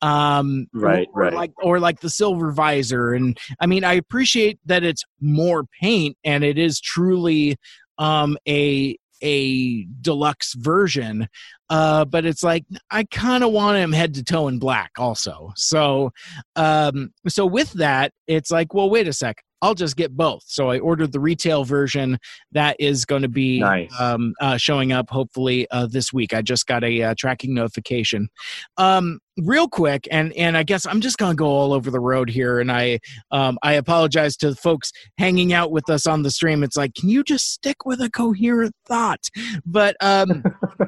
[0.01, 1.33] um Right, or, right.
[1.33, 3.13] like or like the silver visor.
[3.13, 7.57] And i mean i appreciate that it's more paint and it is truly
[7.97, 11.27] um a a deluxe version.
[11.69, 15.51] Uh but it's like i kind of want him head to toe in black also.
[15.55, 16.12] So
[16.55, 20.43] um so with that it's like well wait a sec i'll just get both.
[20.47, 22.17] So i ordered the retail version.
[22.51, 23.91] That is going to be Nice.
[23.99, 26.33] um uh, showing up hopefully uh, this week.
[26.33, 28.29] I just got a uh, tracking notification.
[28.77, 32.29] Um real quick and and i guess i'm just gonna go all over the road
[32.29, 32.99] here and i
[33.31, 36.61] um i apologize to the folks hanging out with us on the stream.
[36.61, 39.21] It's like can you just stick with a coherent thought?
[39.65, 40.43] But um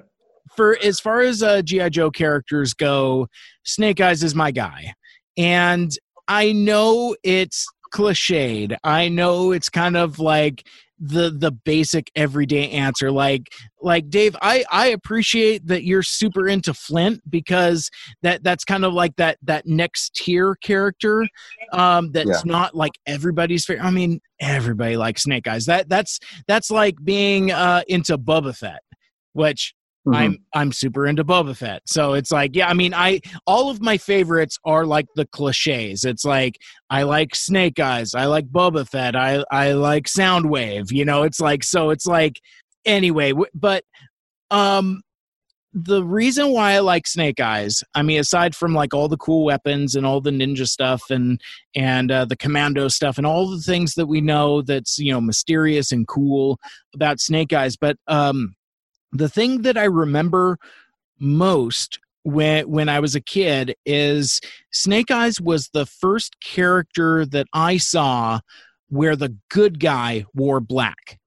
[0.57, 3.27] for as far as uh, GI Joe characters go,
[3.63, 4.93] Snake Eyes is my guy,
[5.37, 5.91] and
[6.27, 8.75] I know it's cliched.
[8.83, 10.67] I know it's kind of like
[11.03, 13.11] the the basic everyday answer.
[13.11, 13.51] Like
[13.81, 17.89] like Dave, I I appreciate that you're super into Flint because
[18.21, 21.25] that that's kind of like that that next tier character
[21.73, 22.41] um that's Yeah.
[22.45, 23.83] not like everybody's favorite.
[23.83, 25.65] I mean, everybody likes Snake Eyes.
[25.65, 28.83] That that's that's like being uh into Boba Fett,
[29.33, 29.73] which
[30.07, 30.15] Mhm.
[30.15, 31.83] I'm I'm super into Boba Fett.
[31.85, 36.05] So it's like, yeah, I mean, I all of my favorites are like the cliches.
[36.05, 36.57] It's like
[36.89, 40.91] I like Snake Eyes, I like Boba Fett, I I like Soundwave.
[40.91, 41.91] You know, it's like so.
[41.91, 42.39] It's like
[42.85, 43.83] anyway, but
[44.49, 45.01] um,
[45.73, 49.45] the reason why I like Snake Eyes, I mean, aside from like all the cool
[49.45, 51.39] weapons and all the ninja stuff and
[51.75, 55.21] and uh, the commando stuff and all the things that we know that's you know
[55.21, 56.59] mysterious and cool
[56.95, 58.55] about Snake Eyes, but um,
[59.11, 60.57] the thing that I remember
[61.19, 64.39] most when when I was a kid is
[64.71, 68.39] Snake Eyes was the first character that I saw
[68.89, 71.17] where the good guy wore black.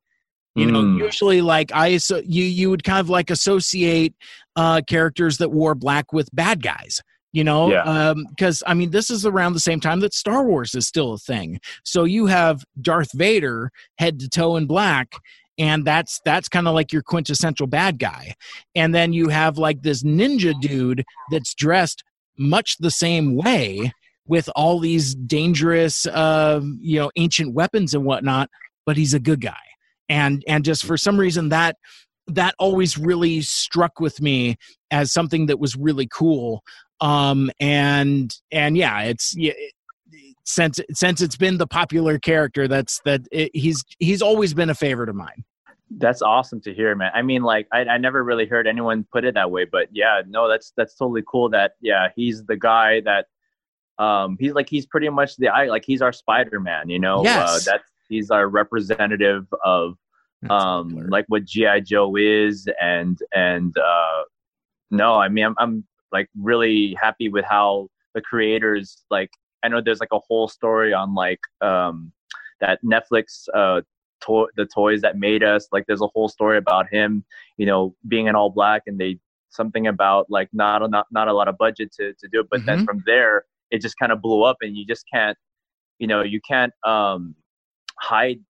[0.56, 0.98] You know, Mm.
[0.98, 4.14] usually like I so you you would kind of like associate
[4.54, 7.00] uh characters that wore black with bad guys.
[7.32, 7.82] You know, Yeah.
[7.82, 11.12] um because I mean this is around the same time that Star Wars is still
[11.14, 11.58] a thing.
[11.82, 15.14] So you have Darth Vader head to toe in black
[15.58, 18.34] and that's that's kind of like your quintessential bad guy.
[18.74, 22.02] And then you have like this ninja dude that's dressed
[22.38, 23.92] much the same way
[24.26, 28.48] with all these dangerous um, you know ancient weapons and whatnot
[28.86, 29.56] but he's a good guy.
[30.08, 31.76] And and just for some reason that
[32.26, 34.56] that always really struck with me
[34.90, 36.62] as something that was really cool.
[37.00, 39.34] Um and and yeah it's
[40.44, 44.74] since since it's been the popular character that's that it, he's he's always been a
[44.74, 45.44] favorite of mine
[45.98, 47.12] That's awesome to hear, man.
[47.14, 50.22] I mean, like, I, I never really heard anyone put it that way, but yeah,
[50.26, 51.48] no, that's that's totally cool.
[51.50, 53.26] That yeah, he's the guy that,
[54.02, 57.20] um, he's like he's pretty much the I like he's our Spider Man, you know.
[57.20, 57.64] Uh, Yes.
[57.66, 59.96] that's he's our representative of
[60.50, 64.22] um like what GI Joe is, and and uh,
[64.90, 69.30] no, I mean, I'm I'm like really happy with how the creators like.
[69.64, 72.12] I know there's like a whole story on like um
[72.60, 73.80] that Netflix uh
[74.26, 77.24] to- the toys that made us like there's a whole story about him
[77.56, 79.18] you know being an all black and they
[79.50, 82.46] something about like not a not, not a lot of budget to, to do it
[82.50, 82.84] but then Mhm.
[82.84, 85.36] from there it just kind of blew up and you just can't
[85.98, 87.34] you know you can't um
[88.00, 88.40] hide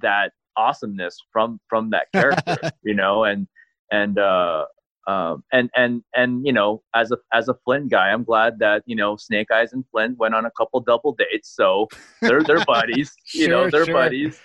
[0.00, 3.46] that awesomeness from from that character you know and
[3.90, 4.64] and uh
[5.08, 8.82] um and and and you know as a as a flint guy i'm glad that
[8.86, 11.48] you know snake eyes and flint went on a couple double dates.
[11.48, 11.88] So
[12.20, 13.94] they're they're buddies you know they're sure.
[13.94, 14.40] buddies.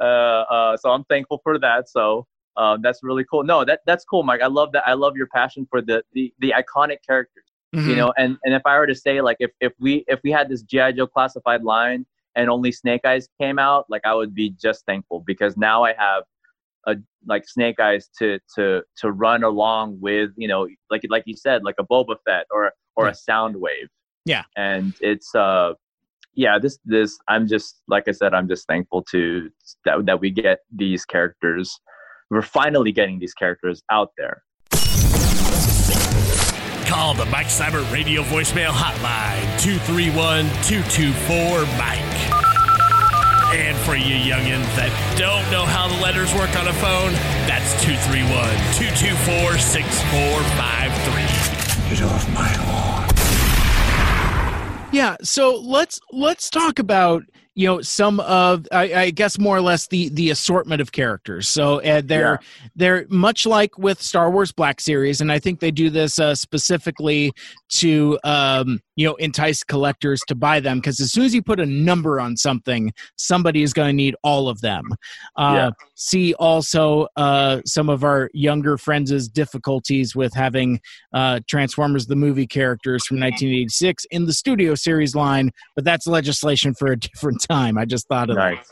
[0.00, 1.88] Uh uh so i'm thankful for that.
[1.88, 2.26] So
[2.56, 3.42] um that's really cool.
[3.44, 4.42] No that that's cool mike.
[4.42, 7.44] I love that i love your passion for the the, the iconic characters
[7.74, 7.88] Mhm.
[7.88, 10.30] you know and and if i were to say like if if we if we
[10.30, 14.32] had this gi joe classified line and only snake eyes came out like i would
[14.34, 16.22] be just thankful because now i have
[16.86, 16.94] a
[17.26, 21.62] like snake eyes to to to run along with you know like like you said
[21.64, 23.88] like a boba fett or or a Soundwave
[24.24, 24.44] Yeah.
[24.56, 25.72] and it's uh
[26.34, 29.50] yeah this this i'm just like i said i'm just thankful to
[29.84, 31.78] that that we get these characters
[32.30, 34.42] we're finally getting these characters out there
[36.86, 42.05] Call the Mike Cyber Radio voicemail hotline 231 224 Mike.
[43.54, 47.12] And for you youngins that don't know how the letters work on a phone,
[47.46, 48.26] that's 231
[48.74, 51.90] 224 6453.
[51.90, 53.06] Get off my lawn.
[54.92, 57.24] Yeah, so let's let's talk about
[57.56, 61.48] you know some of I, I guess more or less the the assortment of characters.
[61.48, 62.38] So uh, they're
[62.76, 66.34] they're much like with Star Wars Black Series, and I think they do this uh,
[66.34, 67.32] specifically
[67.70, 71.58] to um, you know entice collectors to buy them because as soon as you put
[71.58, 74.84] a number on something, somebody is going to need all of them.
[75.36, 75.70] Uh, Yeah.
[75.98, 80.80] See also uh, some of our younger friends' difficulties with having
[81.14, 86.74] uh, Transformers the movie characters from 1986 in the studio series line, but that's legislation
[86.74, 87.78] for a different time.
[87.78, 88.66] I just thought of that.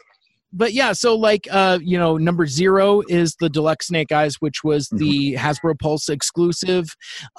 [0.56, 4.62] But yeah, so like uh, you know, number zero is the deluxe Snake Eyes, which
[4.62, 6.86] was the Hasbro Pulse exclusive.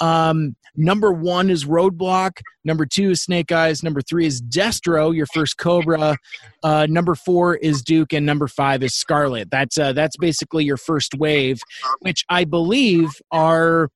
[0.01, 2.41] Um, number one is Roadblock.
[2.65, 3.83] Number two is Snake Eyes.
[3.83, 6.17] Number three is Destro, your first Cobra.
[6.61, 9.49] Uh, number four is Duke, and number five is Scarlett.
[9.49, 11.59] That's uh, that's basically your first wave,
[11.99, 13.89] which I believe are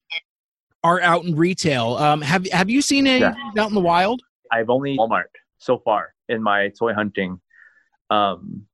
[0.83, 1.95] are out in retail.
[1.97, 3.33] Um, have have you seen any Yeah.
[3.57, 4.21] out in the wild?
[4.51, 5.23] I've only Walmart
[5.57, 7.41] so far in my toy hunting.
[8.09, 8.65] Um,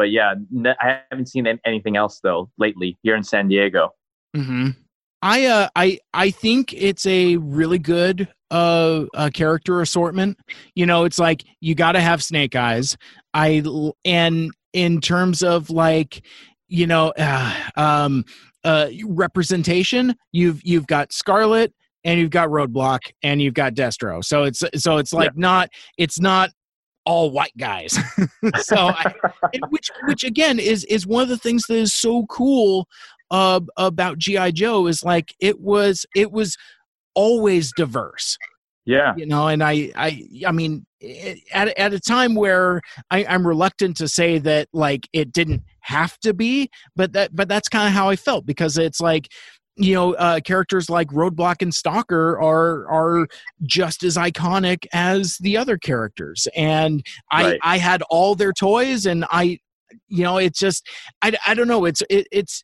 [0.00, 3.90] but yeah, n- I haven't seen anything else though lately here in San Diego.
[4.34, 4.70] hmm
[5.20, 10.38] I uh I I think it's a really good uh, uh character assortment.
[10.74, 12.96] You know, it's like you got to have Snake Eyes.
[13.34, 13.62] I
[14.06, 16.24] and in terms of like
[16.68, 18.24] you know uh, um
[18.64, 21.74] uh representation, you've you've got Scarlett
[22.04, 24.24] and you've got Roadblock and you've got Destro.
[24.24, 26.48] So it's so it's like not it's not
[27.10, 27.98] all white guys.
[28.60, 29.12] so I,
[29.68, 32.86] which which again is is one of the things that is so cool
[33.32, 36.56] uh, about GI Joe is like it was it was
[37.14, 38.38] always diverse.
[38.86, 40.86] Yeah, you know and i i i mean
[41.52, 42.80] at, at a time where
[43.10, 47.46] I, i'm reluctant to say that like it didn't have to be but that but
[47.46, 49.28] that's kind of how i felt because it's like
[49.76, 53.26] you know uh, characters like roadblock and stalker are are
[53.62, 57.60] just as iconic as the other characters and i Right.
[57.62, 59.58] i had all their toys and i
[60.08, 60.86] you know it's just
[61.22, 62.62] i, I don't know it's it, it's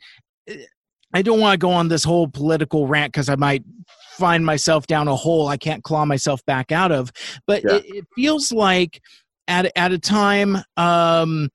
[1.14, 3.64] i don't want to go on this whole political rant because i might
[4.16, 7.12] find myself down a hole I can't claw myself back out of.
[7.46, 7.76] But Yeah.
[7.76, 9.00] it, it feels like
[9.46, 11.50] at at a time um,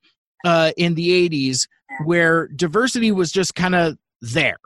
[0.45, 1.67] uh, in the '80s
[2.05, 4.59] where diversity was just kind of there,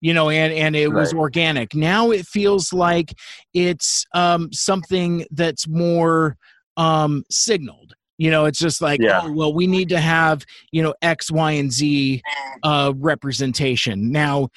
[0.00, 1.74] you know, and and it was organic.
[1.74, 3.14] Now it feels like
[3.54, 6.36] it's um, something that's more
[6.76, 7.94] um, signaled.
[8.18, 9.20] You know, it's just like, Yeah.
[9.24, 12.22] oh, well, we need to have, you know, X, Y, and Z
[12.62, 14.10] uh, representation.
[14.10, 14.48] Now,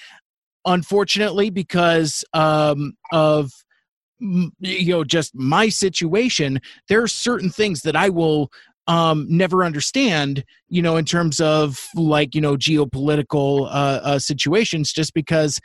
[0.66, 3.52] unfortunately because um, of
[4.20, 6.60] you know just my situation
[6.90, 8.52] there are certain things that i will
[8.90, 14.92] um, never understand you know in terms of like you know geopolitical uh, uh, situations
[14.92, 15.62] just because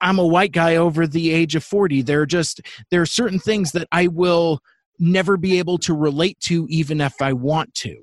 [0.00, 3.38] i'm a white guy over the age of 40 there are just there are certain
[3.38, 4.58] things that i will
[4.98, 7.94] never be able to relate to even if i want to.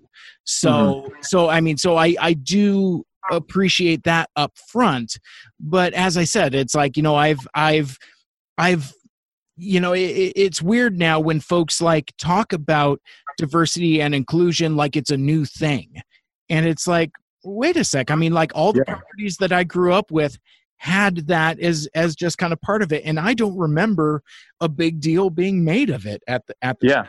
[0.43, 5.17] So so i mean so i i do appreciate that up front
[5.59, 7.97] but as i said it's like you know i've i've
[8.57, 8.93] i've
[9.55, 12.99] you know it- it's weird now when folks like talk about
[13.37, 16.01] diversity and inclusion like it's a new thing
[16.49, 17.11] and it's like
[17.43, 18.95] wait a sec i mean like all the Yeah.
[18.95, 20.37] properties that i grew up with
[20.77, 24.21] had that as as just kind of part of it and i don't remember
[24.61, 27.05] a big deal being made of it at the at the yeah,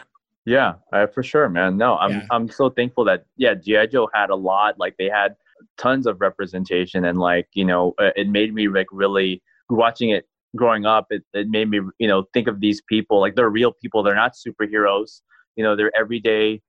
[0.47, 1.79] yeah, uh, for sure, man.
[1.79, 2.27] No, I'm Yeah.
[2.31, 4.79] I'm so thankful that yeah, GI Joe had a lot.
[4.79, 5.37] Like they had
[5.79, 10.29] tons of representation, and like you know, uh, it made me like really watching it
[10.55, 11.07] growing up.
[11.09, 14.03] It it made me you know think of these people like they're real people.
[14.03, 15.23] They're not superheroes.
[15.57, 16.63] You know, they're everyday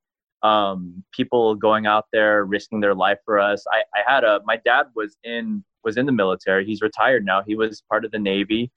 [0.43, 3.65] um, people going out there risking their life for us.
[3.71, 6.65] I, I had a my dad was in was in the military.
[6.65, 7.41] He's retired now.
[7.41, 8.71] He was part of the Navy.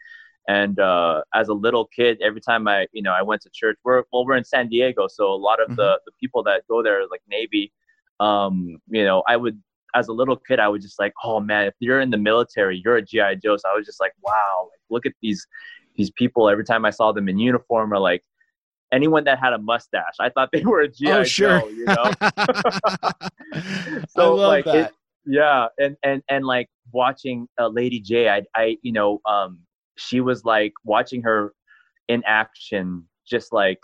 [0.49, 3.77] And uh, as a little kid, every time I, you know, I went to church.
[3.85, 5.77] We're well, we're in San Diego, so a lot of mm-hmm.
[5.77, 7.71] the the people that go there, like Navy,
[8.19, 9.63] um, you know, I would
[9.95, 12.81] as a little kid, I was just like, oh man, if you're in the military,
[12.83, 13.57] you're a GI Joe.
[13.57, 15.47] So I was just like, wow, like, look at these
[15.97, 16.49] these people.
[16.49, 18.23] Every time I saw them in uniform, or like
[18.93, 21.61] anyone that had a mustache, I thought they were a GI oh, sure.
[21.61, 21.69] Joe.
[21.69, 22.11] You know.
[24.09, 24.93] so like, it,
[25.27, 29.61] yeah, and and and like watching uh, Lady Jaye, I I you know, um,
[29.97, 31.55] she was like watching her
[32.09, 33.81] in action, just like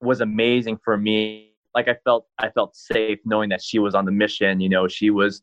[0.00, 4.04] was amazing for me like I felt I felt safe knowing that she was on
[4.04, 4.60] the mission.
[4.60, 5.42] You know, she was.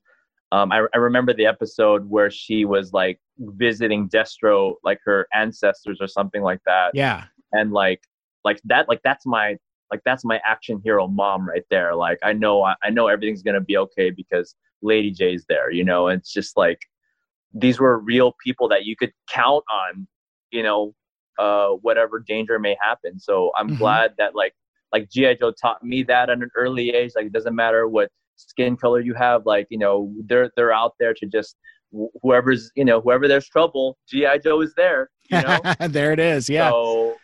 [0.52, 5.98] Um, I, I remember the episode where she was like visiting Destro, like her ancestors
[6.00, 6.92] or something like that.
[6.94, 7.24] Yeah.
[7.52, 8.02] And like
[8.46, 9.58] like that like that's my
[9.92, 11.96] like that's my action hero mom right there.
[11.96, 15.72] Like I know I, I know everything's gonna be okay because Lady Jaye's there.
[15.72, 16.80] You know, and it's just like
[17.54, 20.08] these were real people that you could count on.
[20.52, 20.96] You know,
[21.38, 23.20] uh, whatever danger may happen.
[23.20, 23.78] So I'm mm-hmm.
[23.78, 24.54] glad that like
[24.94, 27.12] like GI Joe taught me that at an early age.
[27.16, 29.46] Like it doesn't matter what skin color you have.
[29.46, 31.58] Like you know they're they're out there to just
[32.22, 35.10] whoever's you know whoever there's trouble, GI Joe is there.
[35.30, 35.60] You know?
[35.90, 36.50] there it is.
[36.50, 36.70] Yeah.
[36.70, 37.16] So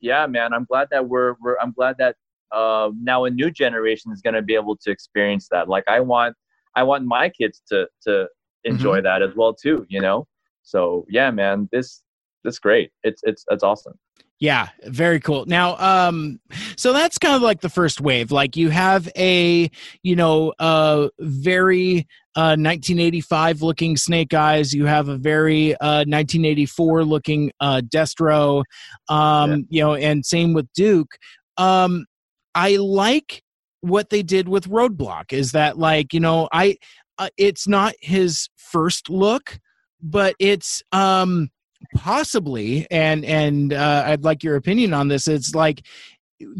[0.00, 2.16] yeah, man, I'm glad that we're we're I'm glad that
[2.52, 5.68] uh, now a new generation is going to be able to experience that.
[5.68, 6.36] Like I want
[6.74, 8.28] I want my kids to to
[8.64, 9.04] enjoy mm-hmm.
[9.04, 9.86] that as well too.
[9.88, 10.26] You know.
[10.62, 12.02] So yeah, man, this
[12.44, 12.90] this great.
[13.02, 13.98] It's it's it's awesome.
[14.40, 15.44] Yeah, very cool.
[15.44, 16.40] Now, um,
[16.74, 18.32] so that's kind of like the first wave.
[18.32, 19.70] Like you have a,
[20.02, 24.72] you know, a very uh, 1985 looking Snake Eyes.
[24.72, 28.64] You have a very uh, 1984 looking uh, Destro.
[29.10, 29.56] Um, yeah.
[29.68, 31.18] You know, and same with Duke.
[31.58, 32.06] Um,
[32.54, 33.42] I like
[33.82, 35.34] what they did with Roadblock.
[35.34, 36.78] Is that like you know, I,
[37.18, 39.58] uh, it's not his first look,
[40.00, 41.50] but it's um
[41.94, 45.82] possibly and and uh, i'd like your opinion on this it's like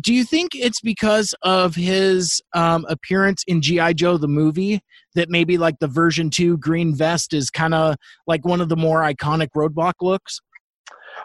[0.02, 4.80] do you think it's because of his um, appearance in gi joe the movie
[5.14, 7.96] that maybe like the version 2 green vest is kind of
[8.26, 10.40] like one of the more iconic roadblock looks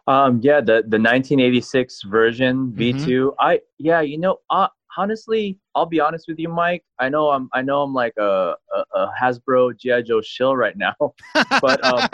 [0.07, 3.29] um yeah the the 1986 version v2 mm-hmm.
[3.39, 4.67] i yeah you know uh,
[4.97, 6.83] honestly, I'll be honest with you, Mike.
[6.99, 10.77] I know I'm I know I'm like a, a, a Hasbro GI Joe shill right
[10.77, 10.95] now,
[11.61, 12.07] but um,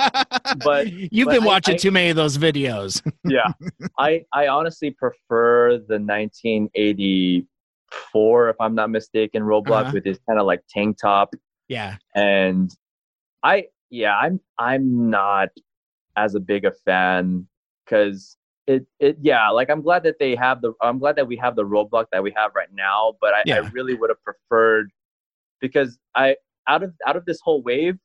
[0.64, 3.02] but you've but been watching I, too many of those videos.
[3.28, 3.52] yeah,
[3.98, 9.92] I I honestly prefer the 1984, if I'm not mistaken, Roadblock uh-huh.
[9.94, 11.34] with his kind of like tank top.
[11.68, 12.74] Yeah, and
[13.44, 15.50] I yeah I'm I'm not
[16.18, 17.48] as a big a fan
[17.86, 21.36] because it it yeah like i'm glad that they have the i'm glad that we
[21.36, 23.56] have the roadblock that we have right now but i, yeah.
[23.56, 24.92] I really would have preferred
[25.60, 26.36] because i
[26.68, 27.98] out of out of this whole wave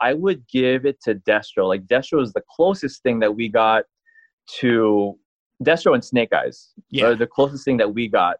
[0.00, 1.66] i would give it to destro.
[1.68, 3.84] Like destro is the closest thing that we got
[4.60, 5.18] to
[5.62, 6.70] destro and snake eyes.
[6.90, 7.12] Yeah.
[7.14, 8.36] The closest thing that we got.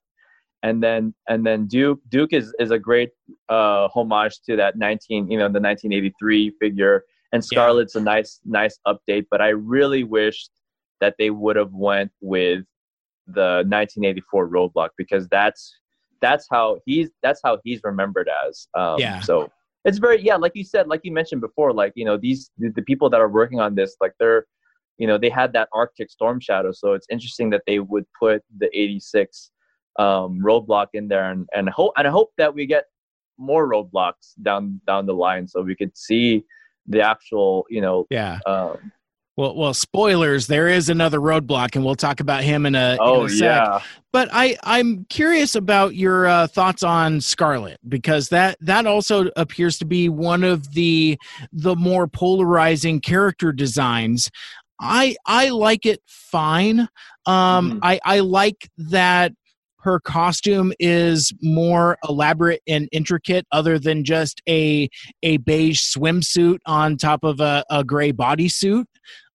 [0.63, 3.11] And then and then duke duke is is a great
[3.49, 7.05] uh homage to that 19 you know the 1983 figure.
[7.33, 8.01] And scarlett's yeah.
[8.01, 10.51] a nice nice update but i really wished
[11.01, 12.65] that they would have went with
[13.27, 15.75] the 1984 roadblock because that's
[16.21, 19.21] that's how he's that's how he's remembered as um, yeah.
[19.21, 19.51] so
[19.85, 22.71] it's very yeah like you said like you mentioned before like you know these the,
[22.71, 24.47] the people that are working on this like they're
[24.97, 28.43] you know they had that arctic storm shadow so it's interesting that they would put
[28.59, 29.51] the 86
[29.99, 32.85] um, roadblock in there and and hope and i hope that we get
[33.39, 36.45] more roadblocks down down the line so we could see
[36.87, 38.39] the actual you know yeah.
[38.47, 38.93] um,
[39.39, 40.49] well, well, spoilers.
[40.49, 43.41] There is another roadblock, and we'll talk about him in a, oh, in a sec.
[43.43, 43.81] yeah.
[44.13, 49.79] But I, I'm curious about your uh, thoughts on Scarlett because that that also appears
[49.79, 51.17] to be one of the
[51.53, 54.29] the more polarizing character designs.
[54.81, 56.81] I I like it fine.
[57.25, 57.79] Um, mm-hmm.
[57.83, 59.35] I I like that
[59.83, 64.89] her costume is more elaborate and intricate other than just a
[65.23, 68.87] a beige swimsuit on top of a, a gray bodysuit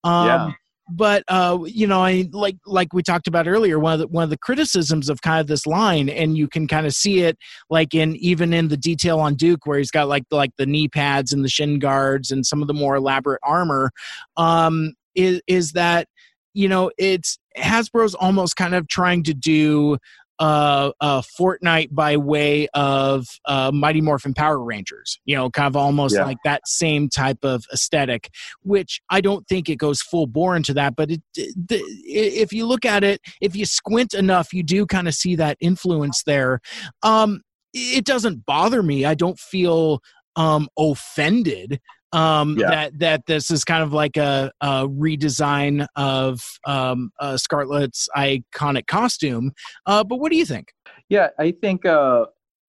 [0.03, 0.51] um, yeah.
[0.89, 3.79] But uh, you know, I like like we talked about earlier.
[3.79, 6.67] One of the one of the criticisms of kind of this line, and you can
[6.67, 7.37] kind of see it
[7.69, 10.89] like in even in the detail on Duke, where he's got like like the knee
[10.89, 13.91] pads and the shin guards and some of the more elaborate armor.
[14.35, 16.09] Um, is is that
[16.53, 19.97] you know it's Hasbro's almost kind of trying to do
[20.39, 25.19] uh, uh, Fortnite by way of uh, Mighty Morphin Power Rangers.
[25.25, 26.25] You know, kind of almost yeah.
[26.25, 28.29] like that same type of aesthetic,
[28.61, 30.95] which I don't think it goes full bore into that.
[30.95, 35.07] But it, the, if you look at it, if you squint enough, you do kind
[35.07, 36.59] of see that influence there.
[37.03, 37.41] Um,
[37.73, 39.05] it doesn't bother me.
[39.05, 40.01] I don't feel
[40.35, 41.79] um, offended
[42.13, 42.69] um, Yeah.
[42.69, 48.87] that that this is kind of like a, a redesign of um, uh, Scarlett's iconic
[48.87, 49.51] costume.
[49.85, 50.73] Uh, but what do you think?
[51.09, 51.85] Yeah, I think.
[51.85, 52.25] Uh,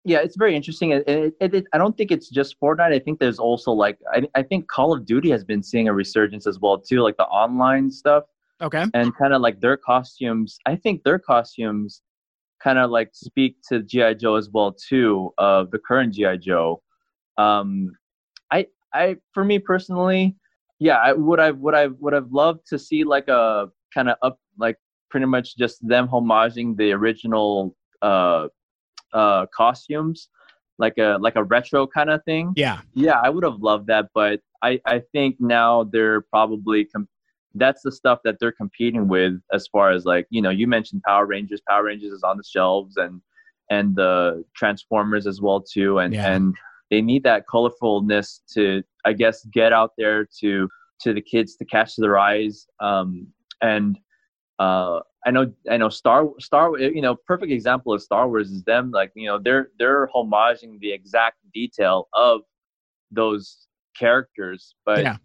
[0.07, 0.91] yeah, it's very interesting.
[0.91, 1.05] It,
[1.41, 2.93] it, it- I don't think it's just Fortnite.
[2.93, 5.95] I think there's also like I, I think Call of Duty has been seeing a
[5.95, 8.25] resurgence as well too, like the online stuff
[8.61, 8.85] Okay.
[8.93, 10.59] and kind of like their costumes.
[10.67, 12.03] I think their costumes
[12.63, 16.83] kind of like speak to GI Joe as well too, of the current GI Joe.
[17.39, 17.93] Um,
[18.95, 20.37] I for me personally,
[20.79, 24.17] yeah, I would I would I would have loved to see like a kind of
[24.23, 24.77] up like
[25.11, 28.49] pretty much just them homaging the original uh
[29.13, 30.29] uh costumes
[30.79, 32.81] like a like a retro kind of thing Yeah.
[32.95, 37.09] yeah i would have loved that but i i think now they're probably com-
[37.55, 41.03] that's the stuff that they're competing with as far as like you know you mentioned
[41.07, 43.21] power rangers power rangers is on the shelves and
[43.71, 46.33] and the transformers as well too and Yeah.
[46.35, 46.57] and
[46.95, 50.69] they need that colorfulness to i guess get out there to
[51.01, 53.27] to the kids to catch their eyes um
[53.63, 53.99] and
[54.61, 58.63] uh i know i know star star you know perfect example of star wars is
[58.63, 62.43] them like you know they're they're homaging the exact detail of
[63.11, 63.67] those
[63.99, 65.17] characters but Yeah.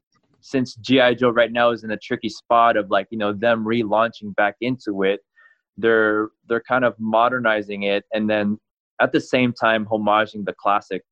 [0.41, 3.63] since gi joe right now is in a tricky spot of like you know them
[3.63, 5.19] relaunching back into it
[5.77, 8.57] they're they're kind of modernizing it and then
[8.99, 11.03] at the same time homaging the classic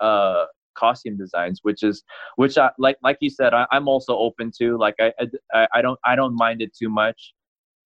[0.00, 2.02] uh costume designs which is
[2.36, 5.12] which I, like like you said I, i'm also open to like I,
[5.52, 7.32] I i don't i don't mind it too much.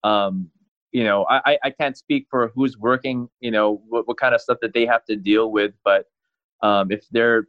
[0.05, 0.51] Um
[0.93, 4.35] you know i I- i can't speak for who's working you know what, what kind
[4.35, 6.07] of stuff that they have to deal with but
[6.63, 7.45] um if they're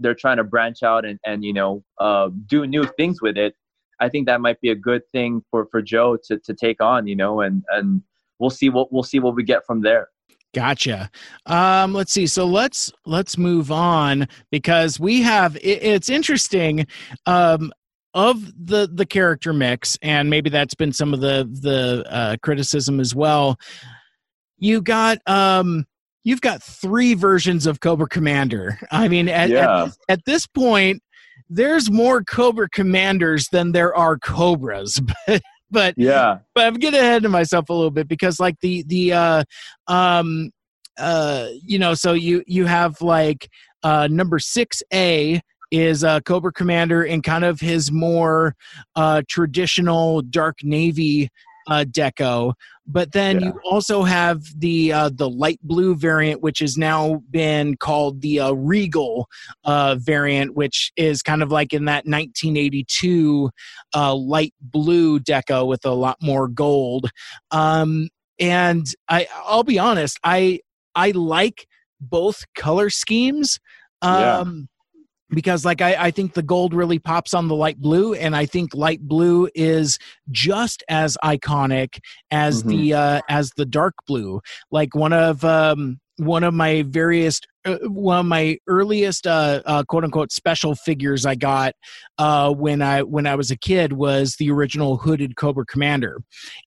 [0.00, 3.54] they're trying to branch out and and you know uh do new things with it
[4.00, 7.06] i think that might be a good thing for for joe to to take on
[7.06, 8.00] you know and and
[8.38, 10.08] we'll see what we'll see what we get from there
[10.54, 11.10] Gotcha.
[11.46, 12.26] Um, let's see.
[12.26, 15.56] So let's let's move on because we have.
[15.56, 16.86] It, it's interesting.
[17.26, 17.72] Um,
[18.14, 23.00] of the the character mix, and maybe that's been some of the the uh, criticism
[23.00, 23.56] as well.
[24.56, 25.84] You got um,
[26.22, 28.78] you've got three versions of Cobra Commander.
[28.90, 29.84] I mean, at, Yeah.
[29.86, 31.02] at, at this point,
[31.50, 35.00] there's more Cobra Commanders than there are Cobras.
[35.26, 35.42] But
[35.74, 36.38] but yeah.
[36.54, 39.44] but I'm getting ahead of myself a little bit because like the the uh
[39.88, 40.50] um
[40.96, 43.50] uh you know so you you have like
[43.82, 48.54] uh number 6A is uh Cobra Commander in kind of his more
[48.96, 51.28] uh traditional dark navy
[51.66, 52.52] uh deco
[52.86, 53.46] but then Yeah.
[53.46, 58.40] you also have the uh the light blue variant which has now been called the
[58.40, 59.26] uh, regal
[59.64, 63.50] uh variant which is kind of like in that 1982
[63.94, 67.10] uh, light blue deco with a lot more gold.
[67.50, 68.08] Um,
[68.40, 70.60] and I, I'll be honest, I
[70.94, 71.66] I like
[72.00, 73.58] both color schemes.
[74.02, 74.44] Yeah.
[75.34, 78.46] Because like I, I think the gold really pops on the light blue, and I
[78.46, 79.98] think light blue is
[80.30, 81.98] just as iconic
[82.30, 82.68] as Mhm.
[82.68, 84.40] the uh, as the dark blue.
[84.70, 89.82] Like one of um, one of my various uh, one of my earliest uh, uh,
[89.84, 91.74] quote unquote special figures I got
[92.18, 96.20] uh, when I when I was a kid was the original hooded Cobra Commander,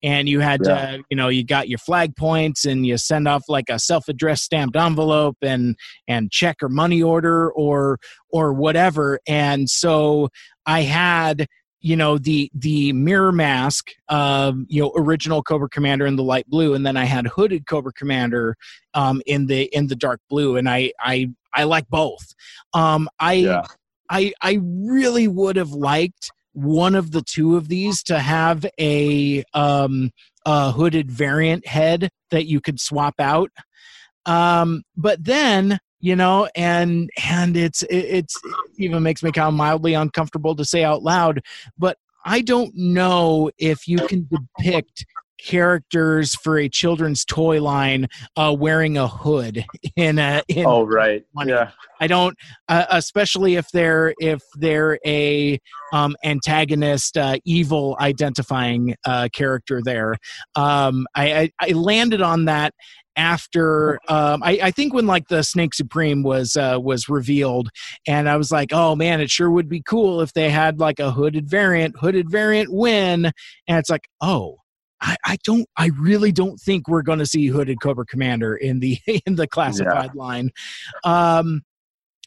[0.04, 0.98] and you had Yeah.
[0.98, 4.08] to you know you got your flag points and you send off like a self
[4.08, 5.76] addressed stamped envelope and
[6.08, 8.00] and check or money order or
[8.32, 10.30] or whatever, and so
[10.66, 11.48] I had
[11.80, 16.48] you know the the mirror mask um you know original cobra commander in the light
[16.50, 18.56] blue and then i had hooded cobra commander
[18.96, 22.34] um in the in the dark blue and i i i like both
[22.74, 23.64] um i yeah
[24.10, 29.44] I I really would have liked one of the two of these to have a
[29.54, 30.12] um
[30.46, 33.52] a hooded variant head that you could swap out.
[34.26, 39.48] Um but then, you know, and and it's it, it's it even makes me kind
[39.48, 41.42] of mildly uncomfortable to say out loud,
[41.78, 45.06] but I don't know if you can depict
[45.38, 49.66] characters for a children's toy line uh, wearing a hood
[49.96, 51.52] in a in oh right money.
[51.52, 55.60] yeah I don't, uh, especially if they're if they're a
[55.94, 59.82] um, antagonist, uh, evil identifying uh, character.
[59.84, 60.16] There,
[60.56, 62.74] um, I, I I landed on that
[63.16, 67.70] after um, I, I think when like the Snake Supreme was uh, was revealed,
[68.08, 71.00] and I was like, oh man, it sure would be cool if they had like
[71.00, 74.58] a hooded variant, hooded variant win, and it's like, oh.
[75.02, 78.80] I, I don't I really don't think we're going to see hooded Cobra Commander in
[78.80, 80.52] the in the classified line.
[81.04, 81.62] Um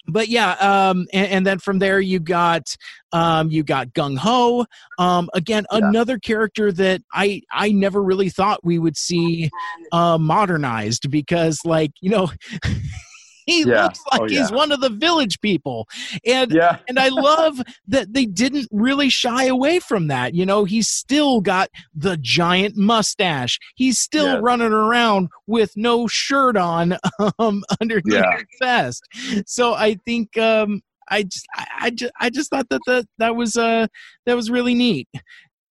[0.08, 2.74] but yeah, um, and, and then from there you got
[3.12, 4.66] um, you got Gung Ho.
[4.98, 5.78] Um, again, Yeah.
[5.78, 9.50] another character that I I never really thought we would see
[9.92, 12.30] uh, modernized because, like you know,
[13.46, 13.82] he Yeah.
[13.84, 15.88] looks like Oh, he's one of the village people.
[16.26, 16.78] And Yeah.
[16.88, 20.34] and I love that they didn't really shy away from that.
[20.34, 23.58] You know, he's still got the giant mustache.
[23.74, 24.40] He's still Yeah.
[24.42, 26.96] running around with no shirt on
[27.38, 28.36] um, underneath Yeah.
[28.36, 29.02] his vest.
[29.46, 33.36] So I think um, I just I, I just I just thought that that that
[33.36, 33.86] was uh
[34.26, 35.08] that was really neat.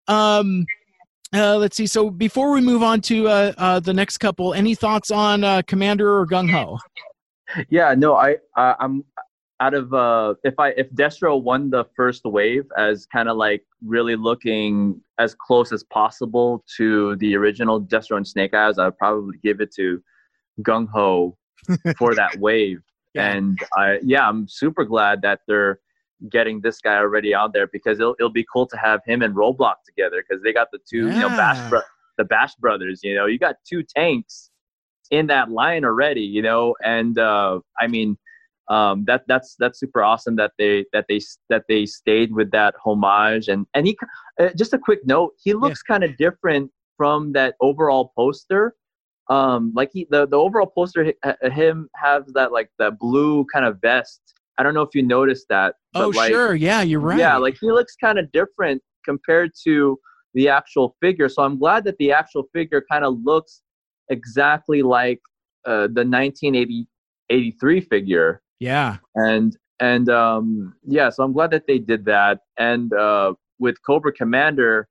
[0.09, 0.67] Um,
[1.35, 1.87] uh, let's see.
[1.87, 5.61] So before we move on to uh, uh, the next couple, any thoughts on uh,
[5.67, 6.79] Commander or Gung Ho?
[7.69, 9.05] Yeah, no, I, I I'm
[9.61, 13.65] out of uh if I if Destro won the first wave as kind of like
[13.85, 19.39] really looking as close as possible to the original Destro and Snake Eyes, I'd probably
[19.43, 20.03] give it to
[20.63, 21.37] Gung Ho
[21.97, 22.81] for that wave.
[23.15, 23.33] Yeah.
[23.33, 25.81] And I yeah, I'm super glad that they're
[26.31, 29.35] getting this guy already out there because it'll it'll be cool to have him and
[29.35, 31.81] Roadblock together because they got the two you know Bash bro-
[32.17, 33.01] the Bash brothers.
[33.03, 34.48] You know, you got two tanks
[35.11, 36.23] in that line already.
[36.23, 38.17] You know, and uh, I mean,
[38.69, 42.75] um, that that's that's super awesome that they that they that they stayed with that
[42.85, 43.97] homage and and he
[44.41, 48.75] uh, just a quick note he looks kind of different from that overall poster
[49.31, 53.65] um like he the, the overall poster hi- him has that like that blue kind
[53.65, 54.21] of vest
[54.59, 56.55] i don't know if you noticed that but Oh, like, sure.
[56.55, 57.19] Yeah, you're right.
[57.19, 59.99] yeah like he looks kind of different compared to
[60.35, 63.63] the actual figure so i'm glad that the actual figure kind of looks
[64.11, 65.21] exactly like
[65.67, 68.97] uh, the 1983 figure yeah.
[69.15, 74.13] and and um yeah so i'm glad that they did that and uh with cobra
[74.13, 74.89] commander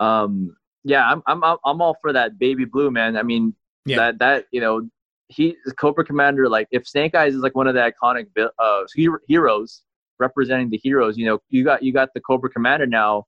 [0.00, 3.96] um yeah i'm i'm i'm all for that baby blue man i mean Yeah.
[3.96, 4.88] that that you know
[5.28, 8.26] he cobra commander like if snake eyes is like one of the iconic
[8.58, 8.82] uh
[9.26, 9.82] heroes
[10.18, 13.24] representing the heroes you know you got you got the cobra commander now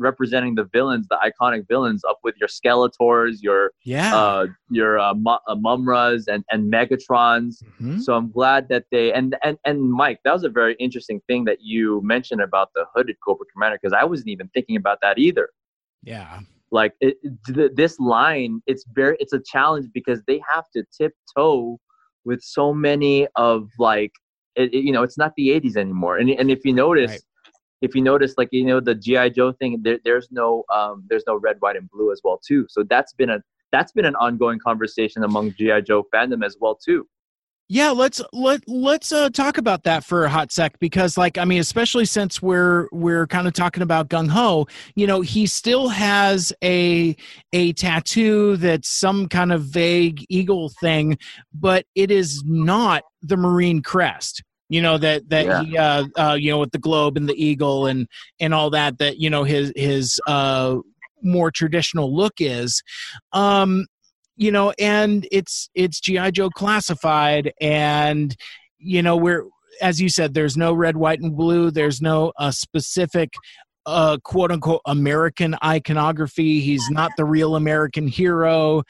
[0.00, 4.10] representing the villains the iconic villains up with your skeletors your Yeah.
[4.16, 5.14] uh your uh,
[5.50, 8.00] uh, mumm-ras and and megatrons Mhm.
[8.04, 11.44] so I'm glad that they and and and Mike, that was a very interesting thing
[11.44, 15.16] that you mentioned about the hooded Cobra Commander because I wasn't even thinking about that
[15.18, 15.46] either.
[16.02, 16.40] Yeah.
[16.78, 21.78] Like it, th- this line, it's very it's a challenge because they have to tiptoe
[22.24, 24.12] with so many of like
[24.56, 26.14] it, it- you know it's not the 80s anymore.
[26.18, 27.10] And and if you notice.
[27.12, 27.20] Right.
[27.80, 31.24] If you notice, like you know, the GI Joe thing, there, there's no, um, there's
[31.26, 32.66] no red, white, and blue as well too.
[32.68, 36.74] So that's been a, that's been an ongoing conversation among GI Joe fandom as well
[36.74, 37.06] too.
[37.72, 41.44] Yeah, let's let let's uh, talk about that for a hot sec because, like, I
[41.44, 44.66] mean, especially since we're we're kind of talking about Gung Ho,
[44.96, 47.14] you know, he still has a
[47.52, 51.16] a tattoo that's some kind of vague eagle thing,
[51.54, 54.42] but it is not the Marine crest.
[54.70, 55.62] You know that that Yeah.
[55.62, 58.06] he uh, uh you know with the globe and the eagle and
[58.40, 60.76] and all that that you know his his uh
[61.22, 62.82] more traditional look is.
[63.32, 63.86] Um,
[64.36, 68.34] you know and it's it's gi joe classified and
[68.78, 69.44] you know we're
[69.82, 73.34] as you said there's no red white and blue there's no uh, specific
[73.86, 76.60] uh, quote unquote American iconography.
[76.60, 78.82] He's not the real American hero.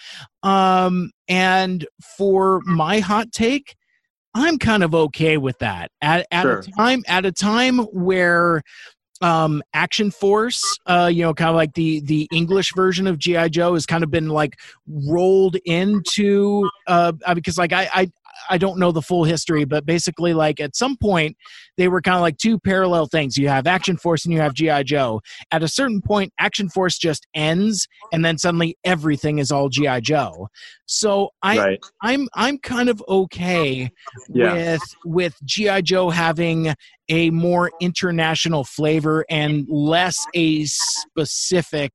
[0.43, 1.87] Um, and
[2.18, 3.76] for my hot take,
[4.35, 5.91] I'm kind of okay with that.
[6.03, 6.59] At, at Sure.
[6.61, 8.62] a time at a time where
[9.22, 13.51] um action force uh you know kind of like the the english version of gi
[13.51, 14.59] joe has kind of been like
[14.89, 18.11] rolled into uh uh, because like i i
[18.49, 21.37] I don't know the full history, but basically, like at some point,
[21.76, 23.37] they were kind of like two parallel things.
[23.37, 25.20] You have Action Force and you have GI Joe.
[25.51, 30.01] At a certain point, Action Force just ends, and then suddenly everything is all GI
[30.03, 30.49] Joe.
[30.87, 31.78] So I, right.
[32.03, 33.91] I'm, I'm kind of okay
[34.28, 34.53] Yeah.
[34.55, 36.74] with with GI Joe having
[37.09, 41.93] a more international flavor and less a specific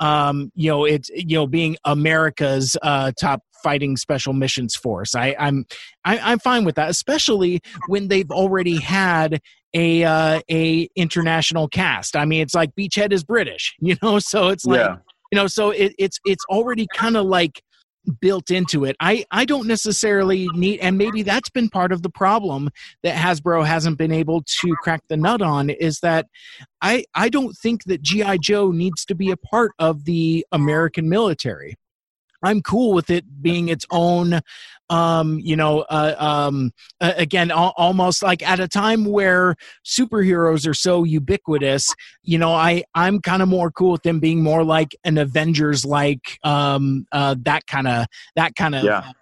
[0.00, 5.34] um you know it's you know being america's uh top fighting special missions force i
[5.38, 5.66] i'm
[6.04, 9.40] I, i'm fine with that especially when they've already had
[9.74, 14.48] a uh a international cast i mean it's like beachhead is british you know so
[14.48, 14.96] it's like yeah.
[15.32, 17.62] you know so it, it's it's already kind of like
[18.20, 18.96] built into it.
[19.00, 22.70] I i don't necessarily need and maybe that's been part of the problem
[23.02, 26.26] that hasbro hasn't been able to crack the nut on is that
[26.80, 31.08] i i don't think that gi joe needs to be a part of the american
[31.08, 31.76] military.
[32.42, 34.40] I'm cool with it being its own
[34.90, 36.70] um you know uh, um
[37.00, 42.52] uh, again al- almost like at a time where superheroes are so ubiquitous you know
[42.52, 47.06] i i'm kind of more cool with them being more like an avengers like um
[47.12, 49.12] uh that kind of that kind of Yeah.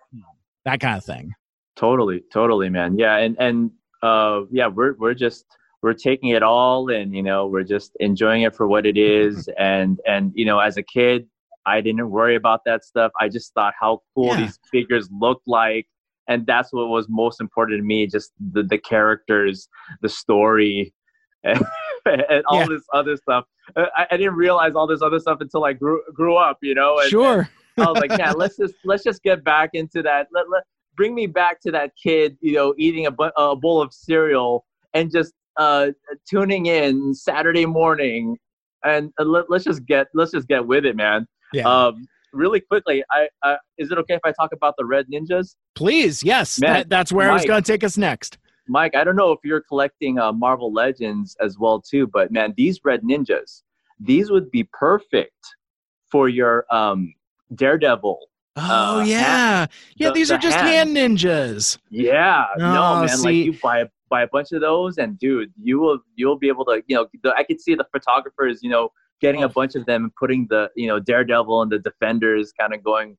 [0.65, 1.33] that kind of thing
[1.77, 2.99] Totally, totally, man.
[2.99, 3.71] Yeah, and and
[4.03, 5.45] uh, yeah, we're we're just
[5.83, 9.47] we're taking it all and You know, we're just enjoying it for what it is.
[9.59, 11.27] And and you know, as a kid,
[11.67, 13.13] I didn't worry about that stuff.
[13.21, 14.43] I just thought how cool Yeah.
[14.43, 15.87] these figures looked like.
[16.29, 19.69] and that's what was most important to me just the, the characters
[20.03, 20.93] the story
[21.45, 21.61] and,
[22.07, 22.75] and all Yeah.
[22.75, 23.45] this other stuff
[23.77, 26.75] Uh, I, I didn't realize all this other stuff until i grew grew up you
[26.75, 27.49] know and, sure.
[27.79, 30.27] I was like, yeah, let's just let's just get back into that.
[30.33, 30.63] Let, let
[30.97, 34.65] bring me back to that kid, you know, eating a, bu- a bowl of cereal
[34.95, 35.89] and just uh,
[36.31, 38.39] tuning in Saturday morning,
[38.85, 41.27] and uh, let, let's just get let's just get with it, man.
[41.53, 41.69] Yeah.
[41.69, 45.55] Um, really quickly, I uh, is it okay if I talk about the Red Ninjas,
[45.75, 46.59] Please, yes.
[46.61, 48.39] Man, that, that's where I was going to take us next.
[48.69, 48.97] Mike?
[48.97, 52.81] I don't know if you're collecting uh, Marvel Legends as well too, but man, these
[52.85, 53.63] Red Ninjas,
[54.01, 55.33] these would be perfect
[56.11, 57.15] for your um,
[57.55, 58.19] Daredevil
[58.59, 59.67] Oh Uh, yeah,
[59.97, 60.09] yeah.
[60.09, 60.97] the- these the are just hand.
[60.97, 61.79] hand ninjas.
[61.91, 63.09] Yeah, Oh, no, man.
[63.09, 66.49] see- Like you buy buy a bunch of those, and dude, you will you'll be
[66.49, 68.91] able to, you know, the, I could see the photographers, you know,
[69.21, 69.47] getting Oh.
[69.47, 72.83] a bunch of them and putting the, you know, Daredevil and the Defenders kind of
[72.85, 73.17] going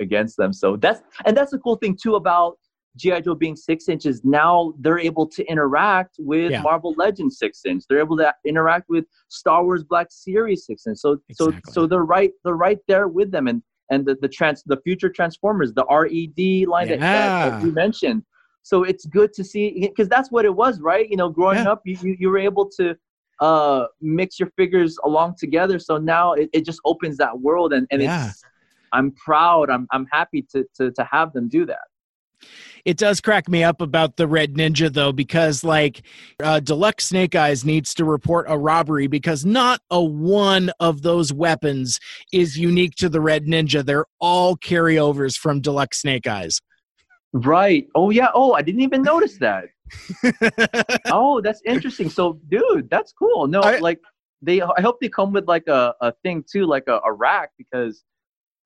[0.00, 0.52] against them.
[0.52, 2.56] So that's and that's the cool thing too about
[2.96, 4.24] GI Joe being six inches.
[4.24, 6.62] Now they're able to interact with Yeah.
[6.62, 7.84] Marvel Legends six inch.
[7.88, 10.98] They're able to interact with Star Wars Black Series six inch.
[10.98, 11.60] So Exactly.
[11.66, 14.80] so so they're right they're right there with them and and the the trans the
[14.84, 18.22] future Transformers the RED line that, that, that you mentioned.
[18.62, 21.08] So it's good to see because that's what it was, right?
[21.08, 21.72] You know, growing Yeah.
[21.72, 22.94] up, you, you you were able to
[23.40, 25.78] uh mix your figures along together.
[25.78, 28.28] So now it, it just opens that world and and Yeah.
[28.30, 28.42] it's
[28.92, 29.70] I'm proud.
[29.70, 31.78] I'm I'm happy to to to have them do that.
[32.84, 36.02] It does crack me up about the Red Ninja though, because like
[36.42, 41.32] uh, Deluxe Snake Eyes needs to report a robbery because not a one of those
[41.32, 41.98] weapons
[42.32, 43.84] is unique to the Red Ninja.
[43.84, 46.60] They're all carryovers from Deluxe Snake Eyes.
[47.32, 47.88] Right.
[47.94, 48.28] Oh yeah.
[48.32, 49.64] Oh, I didn't even notice that.
[51.06, 52.08] oh, that's interesting.
[52.10, 53.46] So, dude, that's cool.
[53.46, 54.00] No, I- like
[54.42, 54.60] they.
[54.62, 58.04] I hope they come with like a, a thing too, like a, a rack, because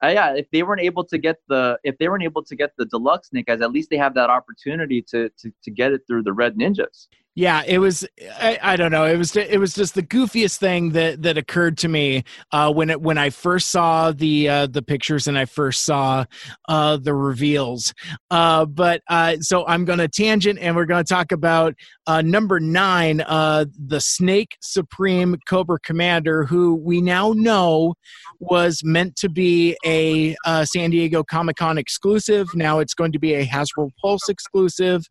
[0.03, 2.73] uh, yeah, if they weren't able to get the if they weren't able to get
[2.77, 6.03] the deluxe snake eyes, at least they have that opportunity to to to get it
[6.07, 7.07] through the red ninjas.
[7.35, 8.07] Yeah, it was.
[8.39, 9.07] I, I don't know.
[9.07, 9.35] It was.
[9.35, 13.17] It was just the goofiest thing that that occurred to me uh, when it when
[13.17, 16.27] I first saw the uh, the pictures and I first saw
[16.69, 17.95] uh, the reveals.
[18.31, 21.75] Uh, but uh, so I'm going to tangent and we're going to talk about
[22.07, 27.95] uh, number nine, the Snake Supreme Cobra Commander, who we now know
[28.41, 32.55] was meant to be a San Diego Comic Con exclusive.
[32.55, 35.05] Now it's going to be a Hasbro Pulse exclusive,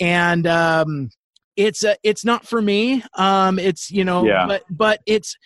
[0.00, 0.46] and.
[0.46, 1.10] Um,
[1.56, 4.46] it's a, it's not for me um it's you know Yeah.
[4.46, 5.36] but but it's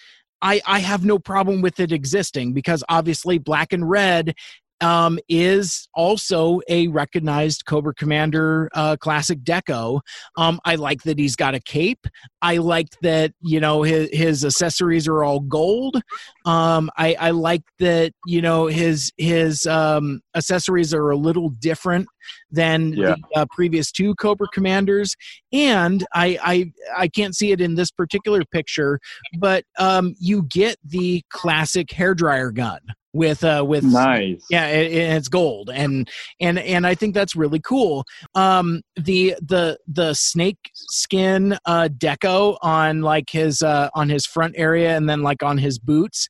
[0.43, 4.35] i i have no problem with it existing because obviously black and red
[4.81, 10.01] um is also a recognized cobra commander uh classic deco.
[10.37, 12.07] Um i like that he's got a cape.
[12.43, 16.01] I like that you know his his accessories are all gold.
[16.45, 22.07] Um i i like that you know his his um accessories are a little different
[22.51, 23.15] than Yeah.
[23.35, 25.15] the uh, previous two cobra commanders.
[25.53, 28.99] And I, I I can't see it in this particular picture,
[29.39, 32.81] but um, you get the classic hairdryer gun
[33.17, 34.45] with uh with Nice.
[34.51, 36.09] yeah it, it's gold and
[36.41, 38.05] and and i think that's really cool
[38.35, 44.55] um the the the snake skin uh deco on like his uh on his front
[44.57, 46.29] area and then like on his boots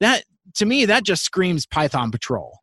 [0.00, 0.22] that
[0.54, 2.60] to me that just screams python patrol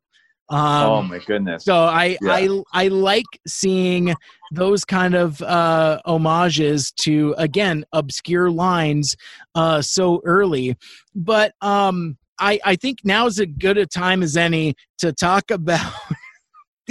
[0.49, 1.63] um oh my goodness.
[1.63, 2.33] so I Yeah.
[2.33, 4.15] I I like seeing
[4.51, 9.15] those kind of uh, homages to again obscure lines
[9.55, 10.75] uh, so early,
[11.15, 15.51] but um, I I think now is as good a time as any to talk
[15.51, 15.93] about.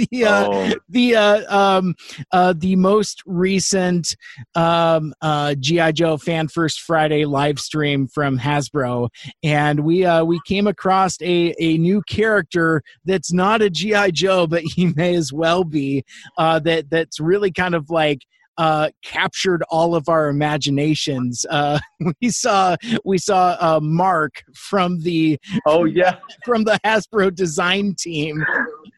[0.09, 1.95] The, uh, oh, the uh, um,
[2.31, 4.15] uh, the most recent
[4.55, 9.09] um, uh, GI Joe Fan First Friday live stream from Hasbro,
[9.43, 14.47] and we uh, we came across a a new character that's not a GI Joe,
[14.47, 16.03] but he may as well be.
[16.37, 18.21] Uh, that that's really kind of like
[18.57, 21.45] uh, captured all of our imaginations.
[21.49, 21.79] Uh,
[22.21, 22.75] we saw
[23.05, 26.17] we saw uh, Mark from the oh yeah.
[26.45, 28.43] from the Hasbro design team.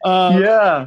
[0.04, 0.86] Uh, yeah.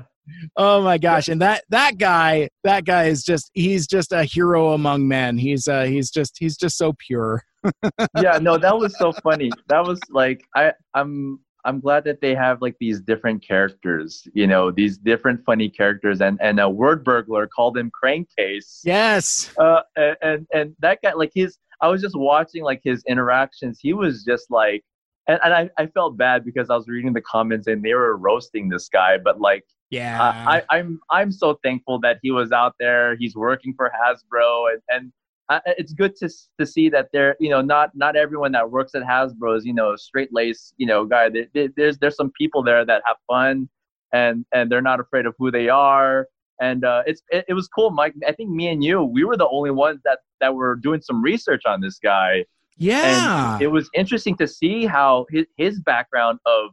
[0.57, 1.29] Oh my gosh!
[1.29, 5.37] And that that guy, that guy is just he's just a hero among men.
[5.37, 7.43] He's uh he's just he's just so pure.
[8.21, 9.49] yeah, no, that was so funny.
[9.69, 14.47] That was like I I'm I'm glad that they have like these different characters, you
[14.47, 18.81] know, these different funny characters and and a word burglar called him Crankcase.
[18.85, 19.53] Yes.
[19.59, 19.81] Uh
[20.21, 23.79] and, and that guy like his I was just watching like his interactions.
[23.81, 24.83] He was just like
[25.27, 28.15] and, and I, I felt bad because I was reading the comments and they were
[28.15, 30.21] roasting this guy, but like Yeah.
[30.21, 33.15] uh, I, I'm I'm so thankful that he was out there.
[33.17, 35.11] He's working for Hasbro, and and
[35.49, 36.29] I, it's good to
[36.59, 37.35] to see that there.
[37.39, 40.87] You know, not not everyone that works at Hasbro is you know straight lace you
[40.87, 41.29] know guy.
[41.29, 43.69] There, there- there's there's some people there that have fun.
[44.13, 46.27] and and they're not afraid of who they are.
[46.59, 48.13] And uh, it's it, it was cool, Mike.
[48.27, 51.21] I think me and you, we were the only ones that that were doing some
[51.21, 52.45] research on this guy.
[52.77, 56.71] Yeah, and it was interesting to see how his his background of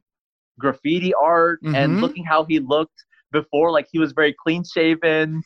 [0.59, 1.75] graffiti art mm-hmm.
[1.75, 5.43] and looking how he looked before, like he was very clean shaven.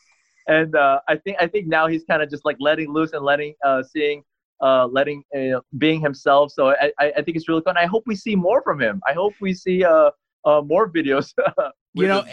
[0.48, 3.24] And uh, I think I think now he's kind of just like letting loose and
[3.24, 4.22] letting uh, seeing
[4.62, 6.52] uh, letting uh, being himself.
[6.52, 7.76] So I, I think it's really fun.
[7.76, 9.00] I hope we see more from him.
[9.06, 10.10] I hope we see uh,
[10.44, 11.32] uh more videos.
[11.94, 12.24] you know.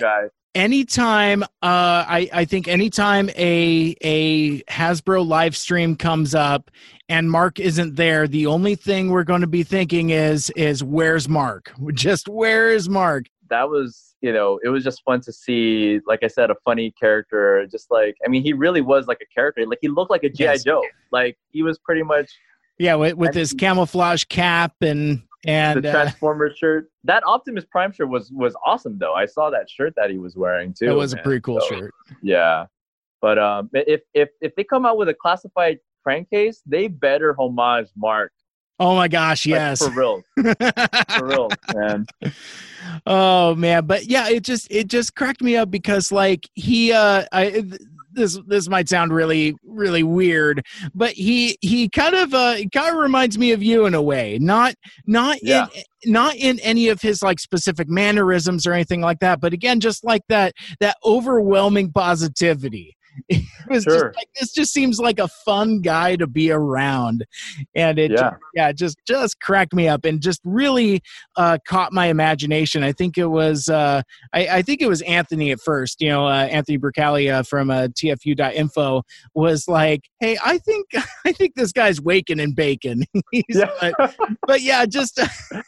[0.55, 6.71] Anytime, uh, I I think anytime a a Hasbro live stream comes up
[7.09, 11.27] and Mark isn't there, the only thing we're going to be thinking is is where's
[11.27, 11.73] Mark?
[11.93, 13.25] Just where is Mark?
[13.49, 16.89] That was you know, it was just fun to see, like I said, a funny
[16.99, 17.67] character.
[17.67, 19.63] Just like, I mean, he really was like a character.
[19.67, 20.63] Like he looked like a GI yes.
[20.63, 20.81] Joe.
[21.11, 22.31] Like he was pretty much.
[22.79, 26.89] Yeah, with, with his camouflage cap and and the uh, Transformer uh, shirt.
[27.03, 29.13] That Optimus Prime shirt was was awesome though.
[29.13, 30.89] I saw that shirt that he was wearing too.
[30.89, 31.19] It was man.
[31.19, 31.93] a pretty cool so, shirt.
[32.23, 32.65] Yeah,
[33.21, 37.89] but um, if if if they come out with a classified crankcase, they better homage
[37.95, 38.31] Mark
[38.79, 39.81] Oh my gosh, yes.
[39.81, 40.23] Like, for real.
[41.09, 42.05] for real, man.
[43.05, 47.25] Oh man, but yeah, it just it just cracked me up because like he uh
[47.31, 47.63] I
[48.11, 52.95] this this might sound really really weird, but he he kind of uh kind of
[52.95, 54.37] reminds me of you in a way.
[54.39, 55.67] Not not yeah.
[55.73, 59.79] in not in any of his like specific mannerisms or anything like that, but again
[59.79, 62.95] just like that that overwhelming positivity
[63.29, 63.93] it was sure.
[63.93, 67.25] just like this just seems like a fun guy to be around.
[67.75, 71.01] And it yeah, just, yeah just just cracked me up and just really
[71.35, 72.83] uh, caught my imagination.
[72.83, 74.01] I think it was uh,
[74.33, 77.87] I, I, think it was anthony at first you know uh, anthony Braccalia from uh,
[77.87, 79.03] tfu.info
[79.33, 80.87] was like hey i think
[81.25, 83.69] i think this guy's waking and bacon yeah.
[83.97, 84.15] But,
[84.47, 85.63] but, yeah just it,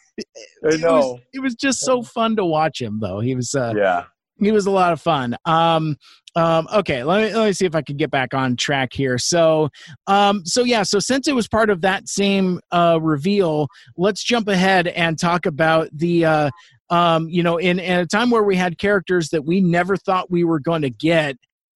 [0.64, 3.20] it was, it was just so fun to watch him though.
[3.20, 4.06] He was uh, yeah
[4.40, 5.36] he was a lot of fun.
[5.46, 5.98] Um,
[6.36, 9.18] um, okay, let me let me see if I can get back on track here.
[9.18, 9.70] So,
[10.06, 13.68] um, so yeah, so since it was part of that same uh, reveal,
[13.98, 16.26] let's jump ahead and talk about the.
[16.26, 16.50] Uh,
[16.90, 20.32] um, you know, in, in a time where we had characters that we never thought
[20.32, 21.36] we were going to get,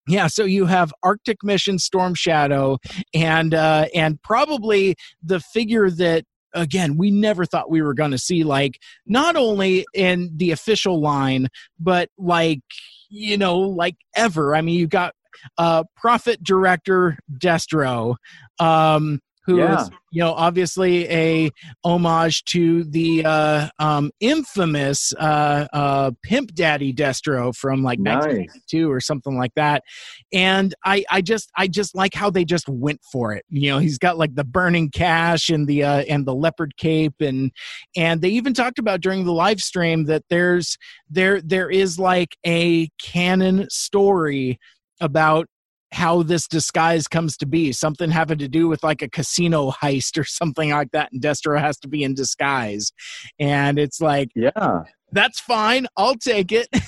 [0.09, 2.79] yeah, so you have Arctic Mission Storm Shadow,
[3.13, 8.17] and uh, and probably the figure that again we never thought we were going to
[8.17, 11.47] see like not only in the official line
[11.79, 12.61] but like
[13.09, 14.55] you know like ever.
[14.55, 15.13] I mean you got
[15.57, 18.15] uh profit director destro
[18.59, 19.19] um
[19.49, 19.81] who yeah.
[19.81, 21.49] is, you know obviously a
[21.83, 28.25] homage to the uh, um, infamous uh, uh, Pimp Daddy Destro from like nice.
[28.25, 29.83] 1992 or something like that.
[30.31, 33.43] And I I just I just like how they just went for it.
[33.49, 37.15] You know, he's got like the burning cash and the uh, and the leopard cape
[37.19, 37.51] and
[37.95, 40.77] and they even talked about during the live stream that there's
[41.09, 44.59] there there is like a canon story
[45.01, 45.47] about
[45.91, 50.17] how this disguise comes to be something having to do with like a casino heist
[50.17, 52.91] or something like that and destro has to be in disguise.
[53.39, 54.83] And it's like yeah.
[55.11, 56.67] That's fine i'll take it.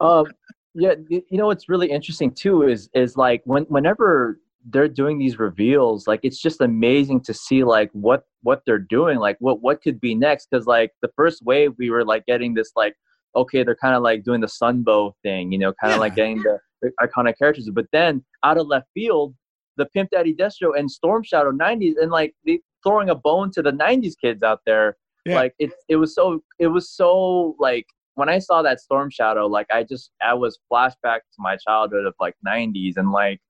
[0.00, 0.26] Um
[0.74, 5.38] yeah you know what's really interesting too is is like when whenever they're doing these
[5.38, 9.82] reveals like it's just amazing to see like what what they're doing like what what
[9.82, 12.94] could be next because like the first wave we were like getting this like
[13.34, 16.00] okay they're kind of like doing the sunbow thing you know kind of yeah.
[16.00, 16.58] like getting the
[17.00, 17.68] iconic characters.
[17.72, 19.34] But then out of left field,
[19.76, 23.62] the Pimp Daddy Destro and Storm Shadow 90s, and like they throwing a bone to
[23.62, 24.96] the 90s kids out there.
[25.26, 25.36] Yeah.
[25.36, 29.46] Like it, it was so, it was so like when I saw that Storm Shadow,
[29.46, 33.40] like I just, I was flashback to my childhood of like 90s and like,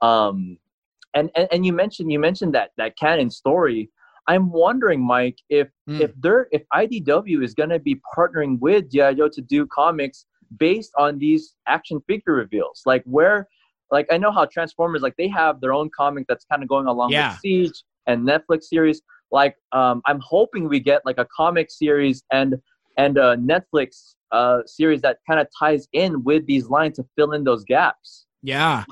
[0.00, 0.58] um,
[1.14, 3.90] and, and, and you mentioned, you mentioned that, that canon story.
[4.26, 6.00] I'm wondering, Mike, if mm.
[6.00, 10.26] if there if IDW is going to be partnering with GI Joe to do comics
[10.56, 12.82] based on these action figure reveals.
[12.86, 13.48] Like where,
[13.90, 16.86] like I know how Transformers, like they have their own comic that's kind of going
[16.86, 17.32] along yeah.
[17.32, 19.02] with Siege and Netflix series.
[19.30, 22.56] Like um, I'm hoping we get like a comic series and
[22.96, 27.32] and a Netflix uh, series that kind of ties in with these lines to fill
[27.32, 28.26] in those gaps.
[28.42, 28.84] Yeah,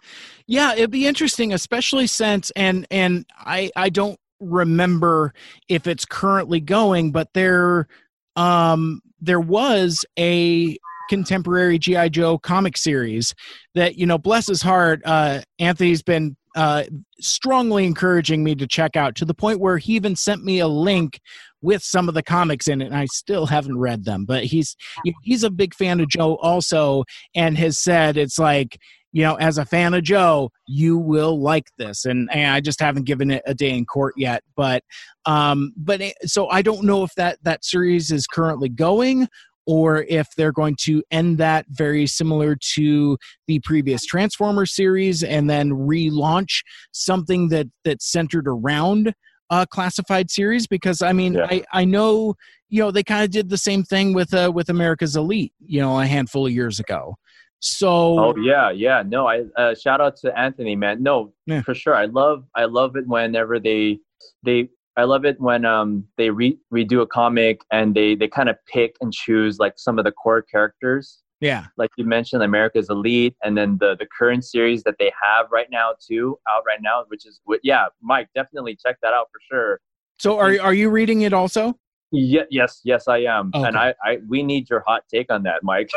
[0.47, 5.33] yeah, it'd be interesting, especially since and and I I don't remember
[5.69, 7.89] if it's currently going, but there
[8.37, 10.77] um there was a
[11.09, 13.35] contemporary GI Joe comic series
[13.75, 16.85] that you know, bless his heart, uh, Anthony's been uh,
[17.21, 20.69] strongly encouraging me to check out to the point where he even sent me a
[20.69, 21.21] link
[21.63, 24.77] with some of the comics in it and i still haven't read them but he's
[25.05, 27.05] you know, he's a big fan of joe also
[27.35, 28.79] and has said it's like
[29.13, 32.81] you know as a fan of joe you will like this and, and i just
[32.81, 34.83] haven't given it a day in court yet but
[35.27, 39.27] um but it, so i don't know if that that series is currently going
[39.69, 45.49] or if they're going to end that very similar to the previous Transformer series and
[45.49, 46.63] then relaunch
[46.93, 49.13] something that that's centered around
[49.51, 51.47] a classified series because I mean Yeah.
[51.51, 52.35] I, I know
[52.71, 55.81] you know they kind of did the same thing with uh, with America's Elite you
[55.81, 57.17] know a handful of years ago
[57.61, 57.89] so
[58.19, 59.03] Oh yeah, yeah.
[59.05, 61.03] No, I uh, shout out to Anthony, man.
[61.03, 61.63] No, Yeah.
[61.63, 61.95] for sure.
[61.95, 63.99] I love I love it whenever they
[64.45, 68.49] they I love it when um they re- redo a comic and they they kind
[68.49, 71.23] of pick and choose like some of the core characters.
[71.41, 75.47] yeah Like you mentioned, America's Elite, and then the the current series that they have
[75.59, 79.41] right now too, out right now, which is yeah, Mike, definitely check that out for
[79.51, 79.81] sure.
[80.19, 81.63] so are are you reading it also
[82.11, 83.69] Yeah, yes, yes, I am, Okay.
[83.69, 85.91] and I, I we need your hot take on that, Mike.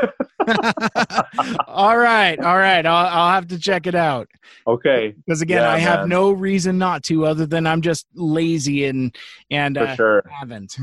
[1.68, 4.28] all right all right I'll, I'll have to check it out
[4.66, 6.10] okay, because again Yeah, I have man.
[6.10, 9.16] no reason not to other than I'm just lazy and
[9.52, 10.24] and for uh, sure.
[10.30, 10.76] haven't.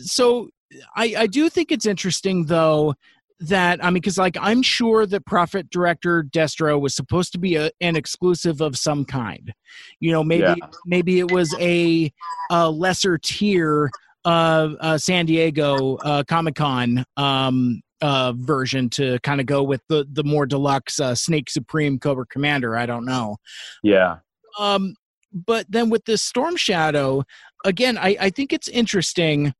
[0.00, 0.48] So
[0.96, 2.94] I, I do think it's interesting though
[3.40, 7.56] that I mean because like I'm sure that Profit Director Destro was supposed to be
[7.56, 9.52] a, an exclusive of some kind.
[10.00, 10.66] You know, maybe Yeah.
[10.86, 12.10] maybe it was a,
[12.50, 13.90] a lesser tier
[14.24, 20.06] uh, San Diego uh, Comic Con um, uh, version to kind of go with the
[20.12, 22.76] the more deluxe uh, Snake Supreme Cobra Commander.
[22.76, 23.36] I don't know
[23.82, 24.18] Yeah,
[24.58, 24.94] um
[25.32, 27.22] but then with this storm shadow
[27.64, 29.54] again i i think it's interesting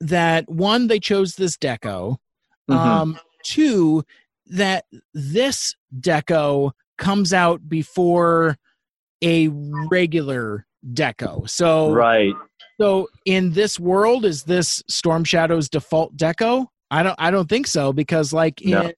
[0.00, 2.16] that one they chose this deco
[2.70, 2.76] Mhm.
[2.76, 4.04] um two
[4.46, 8.56] that this deco comes out before
[9.22, 9.48] a
[9.90, 12.34] regular deco so right.
[12.80, 17.66] So in this world is this storm shadow's default deco i don't i don't think
[17.66, 18.82] so because like No.
[18.82, 18.96] it,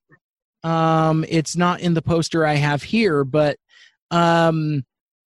[0.68, 3.56] um it's not in the poster i have here but
[4.10, 4.84] um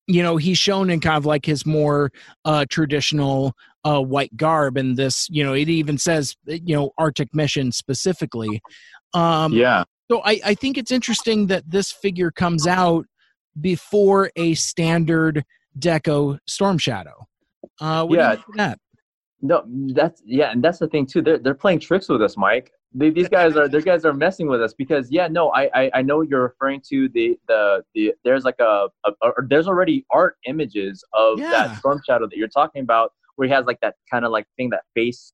[0.07, 2.11] you know he's shown in kind of like his more
[2.45, 3.53] uh traditional
[3.85, 8.61] uh white garb and this you know it even says you know arctic mission specifically
[9.13, 9.83] um yeah.
[10.11, 13.05] so I, I think it's interesting that this figure comes out
[13.59, 15.45] before a standard
[15.79, 17.25] deco storm shadow
[17.83, 18.35] uh what do you Yeah.
[18.55, 18.77] that
[19.41, 19.57] No,
[19.99, 21.21] that's yeah, and that's the thing too.
[21.21, 22.71] They're they're playing tricks with us, Mike.
[22.95, 25.83] They, these guys are these guys are messing with us because yeah, no, I I,
[25.99, 30.05] I know you're referring to the the the there's like a, a, or there's already
[30.11, 31.49] art images of Yeah.
[31.51, 34.45] that storm shadow that you're talking about where he has like that kind of like
[34.57, 35.31] thing that face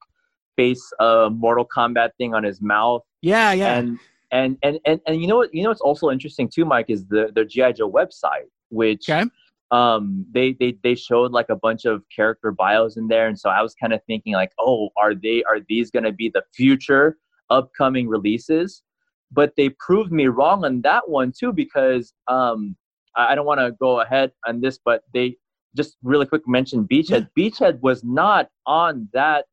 [0.55, 3.99] face uh Mortal Kombat thing on his mouth yeah yeah and
[4.31, 7.05] and and and and you know what you know what's also interesting too, Mike, is
[7.07, 9.25] the the GI Joe website, which Okay.
[9.71, 13.49] Um they they they showed like a bunch of character bios in there, and so
[13.49, 17.17] I was kind of thinking like, oh, are they are these gonna be the future
[17.49, 18.83] upcoming releases?
[19.31, 22.75] But they proved me wrong on that one too because um
[23.15, 25.35] I I don't want to go ahead on this, but they
[25.75, 27.29] just really quick mention Beachhead.
[27.37, 29.45] Beachhead was not on that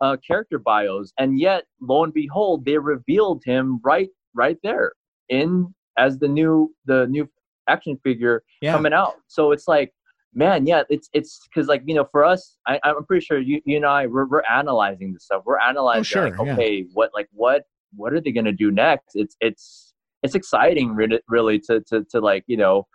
[0.00, 4.92] uh, character bios, and yet lo and behold, they revealed him right right there
[5.28, 7.28] in as the new the new
[7.68, 9.14] action figure yeah coming out.
[9.26, 9.92] So it's like,
[10.34, 13.60] man, yeah, it's it's because like you know, for us, I, I'm pretty sure you
[13.64, 15.42] you and I we're, we're analyzing this stuff.
[15.44, 16.52] We're analyzing sure, like, yeah.
[16.52, 17.62] okay, what like what
[17.96, 19.12] what are they gonna do next?
[19.14, 22.86] It's it's it's exciting really, really to to to like you know,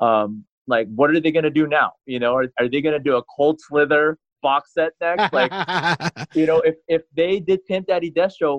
[0.00, 1.92] um, like what are they gonna do now?
[2.06, 4.18] You know, are, are they gonna do a cold slither
[4.48, 5.32] box set next?
[5.38, 5.52] Like
[6.38, 8.50] you know, if if they did Pimp Daddy Destro,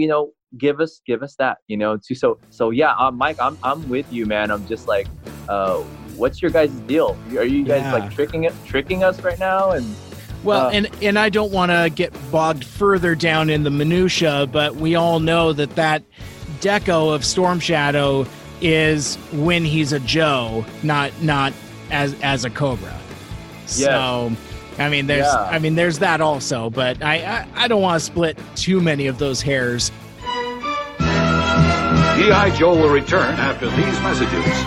[0.00, 0.22] you know,
[0.64, 1.92] give us give us that, you know.
[2.06, 2.28] To so
[2.58, 4.50] so yeah, uh, Mike, I'm I'm with you, man.
[4.50, 5.08] I'm just like,
[5.48, 5.76] uh,
[6.20, 7.10] what's your guys' deal?
[7.42, 7.92] Are you guys Yeah.
[7.96, 9.62] like tricking it tricking us right now?
[9.76, 9.86] And
[10.42, 14.46] Well, Uh, and and I don't want to get bogged further down in the minutia,
[14.58, 16.02] but we all know that that
[16.60, 18.26] deco of Storm Shadow
[18.62, 21.52] is when he's a Joe, not not
[21.90, 22.96] as as a Cobra.
[23.66, 24.32] So,
[24.80, 25.42] I mean, there's Yeah.
[25.42, 29.06] I mean, there's that also, but I I, I don't want to split too many
[29.06, 29.90] of those hairs.
[32.18, 32.50] G.I.
[32.58, 34.64] Joe will return after these messages.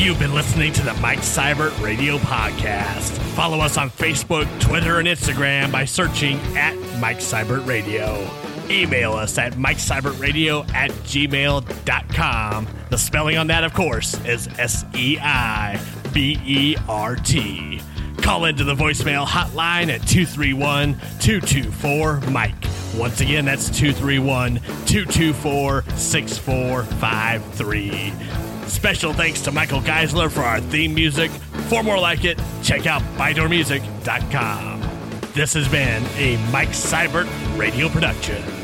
[0.00, 3.10] You've been listening to the Mike Seibert Radio Podcast.
[3.34, 8.26] Follow us on Facebook, Twitter, and Instagram by searching at Mike Seibert Radio.
[8.70, 12.68] Email us at MikeSeibertRadio at gmail.com.
[12.90, 15.80] The spelling on that, of course, is S E I
[16.12, 17.80] B E R T.
[18.28, 22.52] Call into the voicemail hotline at 231 224 Mike.
[22.94, 28.12] Once again, that's 231 224 6453.
[28.66, 31.30] Special thanks to Michael Geisler for our theme music.
[31.70, 34.82] For more like it, check out ByDoorMusic.com.
[35.32, 38.57] This has been a Mike Seibert radio production.